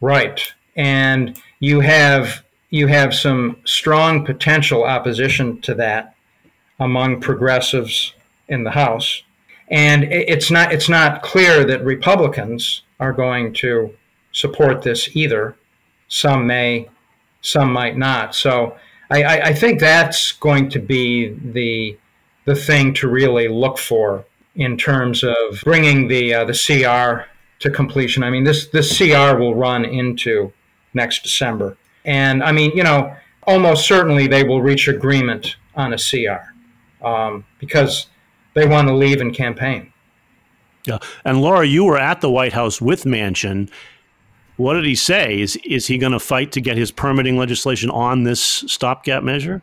Right, 0.00 0.52
and 0.74 1.40
you 1.60 1.80
have 1.80 2.42
you 2.70 2.88
have 2.88 3.14
some 3.14 3.58
strong 3.64 4.24
potential 4.24 4.84
opposition 4.84 5.60
to 5.62 5.74
that 5.74 6.14
among 6.80 7.20
progressives 7.20 8.14
in 8.48 8.64
the 8.64 8.70
House, 8.70 9.22
and 9.68 10.04
it's 10.04 10.50
not 10.50 10.72
it's 10.72 10.88
not 10.88 11.22
clear 11.22 11.64
that 11.64 11.84
Republicans 11.84 12.82
are 12.98 13.12
going 13.12 13.52
to 13.54 13.94
support 14.32 14.82
this 14.82 15.14
either. 15.14 15.56
Some 16.08 16.46
may, 16.46 16.88
some 17.40 17.72
might 17.72 17.96
not. 17.96 18.34
So 18.34 18.76
I, 19.10 19.40
I, 19.40 19.54
think 19.54 19.80
that's 19.80 20.32
going 20.32 20.68
to 20.70 20.78
be 20.78 21.28
the 21.28 21.96
the 22.44 22.54
thing 22.54 22.94
to 22.94 23.08
really 23.08 23.48
look 23.48 23.78
for 23.78 24.24
in 24.54 24.76
terms 24.76 25.22
of 25.22 25.60
bringing 25.62 26.08
the 26.08 26.34
uh, 26.34 26.44
the 26.44 26.52
CR 26.52 27.28
to 27.60 27.70
completion. 27.70 28.22
I 28.22 28.30
mean, 28.30 28.44
this 28.44 28.66
this 28.68 28.96
CR 28.96 29.36
will 29.36 29.54
run 29.54 29.84
into 29.84 30.52
next 30.94 31.22
December, 31.22 31.76
and 32.04 32.42
I 32.42 32.52
mean, 32.52 32.72
you 32.74 32.82
know, 32.82 33.14
almost 33.46 33.86
certainly 33.86 34.26
they 34.26 34.44
will 34.44 34.62
reach 34.62 34.88
agreement 34.88 35.56
on 35.74 35.92
a 35.92 35.98
CR 35.98 37.06
um, 37.06 37.44
because 37.58 38.06
they 38.54 38.66
want 38.66 38.88
to 38.88 38.94
leave 38.94 39.20
and 39.20 39.34
campaign. 39.34 39.92
Yeah, 40.86 40.98
and 41.24 41.40
Laura, 41.40 41.66
you 41.66 41.84
were 41.84 41.98
at 41.98 42.20
the 42.20 42.30
White 42.30 42.52
House 42.52 42.80
with 42.80 43.04
Manchin. 43.04 43.68
What 44.56 44.74
did 44.74 44.84
he 44.84 44.94
say? 44.94 45.40
Is 45.40 45.56
is 45.64 45.86
he 45.86 45.98
going 45.98 46.12
to 46.12 46.18
fight 46.18 46.52
to 46.52 46.60
get 46.60 46.76
his 46.76 46.90
permitting 46.90 47.36
legislation 47.36 47.90
on 47.90 48.22
this 48.22 48.40
stopgap 48.40 49.22
measure? 49.22 49.62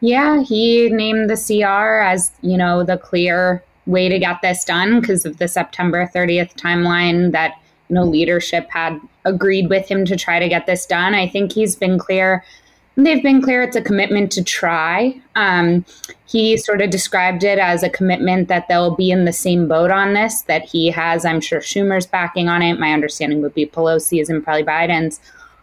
Yeah, 0.00 0.42
he 0.42 0.90
named 0.90 1.28
the 1.28 1.36
CR 1.36 2.00
as, 2.00 2.30
you 2.40 2.56
know, 2.56 2.84
the 2.84 2.98
clear 2.98 3.64
way 3.86 4.08
to 4.08 4.18
get 4.18 4.40
this 4.42 4.64
done 4.64 5.00
because 5.00 5.24
of 5.24 5.38
the 5.38 5.48
September 5.48 6.08
30th 6.14 6.54
timeline 6.54 7.32
that, 7.32 7.54
you 7.88 7.94
know, 7.94 8.04
leadership 8.04 8.68
had 8.70 9.00
agreed 9.24 9.68
with 9.68 9.88
him 9.88 10.04
to 10.04 10.16
try 10.16 10.38
to 10.38 10.48
get 10.48 10.66
this 10.66 10.86
done. 10.86 11.14
I 11.14 11.26
think 11.26 11.52
he's 11.52 11.74
been 11.74 11.98
clear. 11.98 12.44
They've 12.98 13.22
been 13.22 13.40
clear 13.40 13.62
it's 13.62 13.76
a 13.76 13.80
commitment 13.80 14.32
to 14.32 14.42
try. 14.42 15.20
Um, 15.36 15.84
he 16.26 16.56
sort 16.56 16.82
of 16.82 16.90
described 16.90 17.44
it 17.44 17.56
as 17.60 17.84
a 17.84 17.88
commitment 17.88 18.48
that 18.48 18.66
they'll 18.66 18.96
be 18.96 19.12
in 19.12 19.24
the 19.24 19.32
same 19.32 19.68
boat 19.68 19.92
on 19.92 20.14
this, 20.14 20.42
that 20.42 20.64
he 20.64 20.90
has, 20.90 21.24
I'm 21.24 21.40
sure 21.40 21.60
Schumer's 21.60 22.06
backing 22.06 22.48
on 22.48 22.60
it. 22.60 22.80
My 22.80 22.92
understanding 22.92 23.40
would 23.42 23.54
be 23.54 23.66
Pelosi's 23.66 24.28
and 24.28 24.42
probably 24.42 24.64
Biden's 24.64 25.20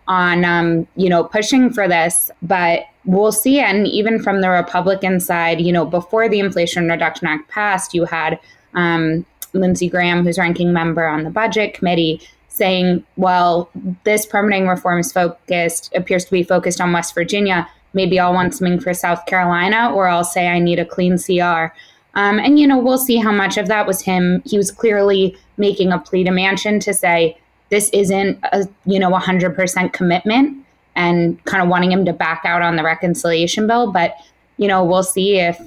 on, 0.08 0.46
um, 0.46 0.88
you 0.96 1.10
know, 1.10 1.26
pushing 1.26 1.74
for 1.74 1.90
this. 1.90 2.32
But 2.42 2.84
we'll 3.04 3.34
see. 3.34 3.60
And 3.60 3.86
even 3.86 4.24
from 4.24 4.40
the 4.40 4.50
Republican 4.50 5.20
side, 5.20 5.60
you 5.60 5.74
know, 5.74 5.86
before 5.86 6.30
the 6.30 6.40
Inflation 6.40 6.88
Reduction 6.88 7.28
Act 7.28 7.50
passed, 7.50 7.94
you 7.94 8.06
had 8.06 8.40
um, 8.76 9.26
Lindsey 9.52 9.90
Graham, 9.90 10.24
who's 10.24 10.38
ranking 10.38 10.72
member 10.72 11.06
on 11.06 11.26
the 11.26 11.30
budget 11.30 11.74
committee, 11.74 12.22
saying, 12.56 13.04
well, 13.18 13.70
this 14.06 14.26
permitting 14.26 14.66
reform 14.66 15.00
is 15.00 15.12
focused, 15.12 15.94
appears 15.94 16.24
to 16.24 16.32
be 16.32 16.42
focused 16.42 16.80
on 16.80 16.94
West 16.94 17.14
Virginia. 17.14 17.68
Maybe 17.94 18.18
I'll 18.18 18.34
want 18.34 18.56
something 18.56 18.80
for 18.80 18.94
South 18.94 19.26
Carolina, 19.26 19.92
or 19.94 20.08
I'll 20.08 20.24
say 20.24 20.48
I 20.48 20.60
need 20.60 20.80
a 20.80 20.86
clean 20.86 21.18
CR. 21.18 21.74
Um, 22.18 22.40
and, 22.40 22.58
you 22.58 22.66
know, 22.66 22.78
we'll 22.78 22.98
see 22.98 23.18
how 23.18 23.34
much 23.34 23.58
of 23.58 23.68
that 23.68 23.86
was 23.86 24.02
him. 24.02 24.42
He 24.46 24.58
was 24.58 24.72
clearly 24.72 25.38
making 25.58 25.92
a 25.92 26.00
plea 26.00 26.24
to 26.24 26.32
Manchin 26.32 26.82
to 26.86 26.94
say, 26.94 27.38
this 27.72 27.90
isn't 27.90 28.40
a, 28.54 28.66
you 28.86 29.00
know, 29.00 29.12
100% 29.12 29.92
commitment 29.92 30.66
and 30.96 31.44
kind 31.44 31.62
of 31.62 31.68
wanting 31.68 31.92
him 31.92 32.06
to 32.06 32.14
back 32.14 32.44
out 32.46 32.62
on 32.62 32.78
the 32.78 32.84
reconciliation 32.84 33.68
bill. 33.68 33.92
But, 33.92 34.16
you 34.56 34.70
know, 34.70 34.82
we'll 34.82 35.04
see 35.04 35.40
if 35.40 35.60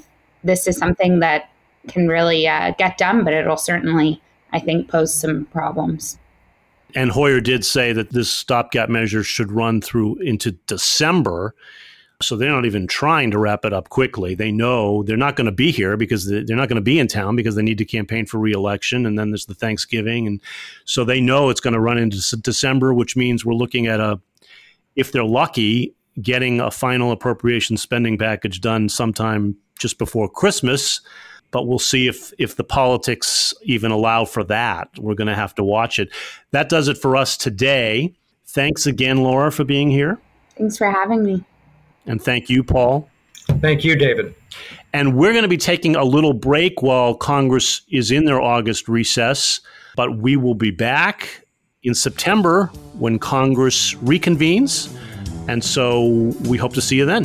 this 0.43 0.67
is 0.67 0.79
something 0.79 1.21
that 1.21 1.51
can 1.87 2.09
really 2.09 2.49
uh, 2.49 2.73
get 2.79 2.97
done, 2.97 3.25
but 3.25 3.35
it'll 3.35 3.59
certainly, 3.59 4.23
I 4.55 4.59
think, 4.59 4.89
pose 4.89 5.15
some 5.15 5.45
problems. 5.47 6.19
And 6.99 7.13
Hoyer 7.13 7.41
did 7.41 7.65
say 7.65 7.93
that 7.93 8.11
this 8.11 8.29
stopgap 8.29 8.89
measure 8.89 9.23
should 9.23 9.53
run 9.53 9.81
through 9.81 10.17
into 10.17 10.51
December. 10.67 11.55
So 12.21 12.37
they're 12.37 12.51
not 12.51 12.67
even 12.67 12.89
trying 12.89 13.31
to 13.31 13.39
wrap 13.39 13.65
it 13.65 13.73
up 13.73 13.89
quickly. 13.89 14.35
They 14.35 14.51
know 14.51 15.05
they're 15.05 15.17
not 15.17 15.37
going 15.37 15.45
to 15.45 15.53
be 15.53 15.71
here 15.71 15.97
because 15.97 16.29
they're 16.29 16.57
not 16.57 16.69
going 16.69 16.75
to 16.75 16.81
be 16.81 16.99
in 16.99 17.07
town 17.07 17.37
because 17.37 17.55
they 17.55 17.63
need 17.63 17.79
to 17.79 17.85
campaign 17.85 18.27
for 18.27 18.39
reelection. 18.39 19.07
And 19.07 19.17
then 19.17 19.31
there's 19.31 19.47
the 19.47 19.55
Thanksgiving. 19.55 20.27
And 20.27 20.41
so 20.87 21.05
they 21.05 21.21
know 21.21 21.51
it's 21.51 21.61
going 21.61 21.75
to 21.75 21.79
run 21.79 21.99
into 21.99 22.37
December, 22.39 22.93
which 22.93 23.17
means 23.17 23.45
we're 23.45 23.55
looking 23.55 23.87
at 23.87 24.01
a 24.01 24.21
if 24.97 25.13
they're 25.13 25.23
lucky, 25.23 25.95
getting 26.21 26.61
a 26.61 26.73
final 26.73 27.13
appropriation 27.13 27.77
spending 27.77 28.19
package 28.19 28.61
done 28.61 28.89
sometime 28.89 29.55
just 29.79 29.99
before 29.99 30.29
Christmas. 30.29 31.01
But 31.51 31.67
we'll 31.67 31.79
see 31.79 32.09
if 32.09 32.33
if 32.39 32.57
the 32.57 32.65
politics 32.65 33.55
even 33.63 33.91
allow 33.91 34.25
for 34.25 34.45
that. 34.45 34.91
We're 34.99 35.15
going 35.15 35.29
to 35.29 35.35
have 35.35 35.55
to 35.57 35.65
watch 35.65 35.99
it. 35.99 36.11
That 36.51 36.69
does 36.69 36.89
it 36.89 36.99
for 36.99 37.17
us 37.17 37.37
today. 37.37 38.15
Thanks 38.47 38.87
again, 38.87 39.19
Laura, 39.23 39.53
for 39.53 39.65
being 39.65 39.91
here. 39.91 40.19
Thanks 40.57 40.77
for 40.77 40.91
having 40.91 41.25
me. 41.25 41.45
And 42.07 42.21
thank 42.23 42.49
you, 42.49 42.65
Paul. 42.65 43.09
Thank 43.61 43.85
you, 43.85 43.97
David. 43.97 44.35
And 44.93 45.17
we're 45.17 45.33
going 45.33 45.43
to 45.43 45.49
be 45.49 45.59
taking 45.59 45.97
a 45.97 46.05
little 46.05 46.33
break 46.33 46.83
while 46.83 47.15
Congress 47.15 47.83
is 47.91 48.11
in 48.11 48.25
their 48.25 48.41
August 48.41 48.89
recess, 48.89 49.61
but 49.97 50.19
we 50.19 50.37
will 50.37 50.55
be 50.55 50.71
back 50.71 51.45
in 51.83 51.95
September 51.95 52.67
when 52.95 53.19
Congress 53.19 53.95
reconvenes. 53.95 54.95
And 55.49 55.63
so 55.63 56.33
we 56.47 56.59
hope 56.59 56.75
to 56.75 56.83
see 56.83 56.97
you 56.97 57.07
then. 57.07 57.25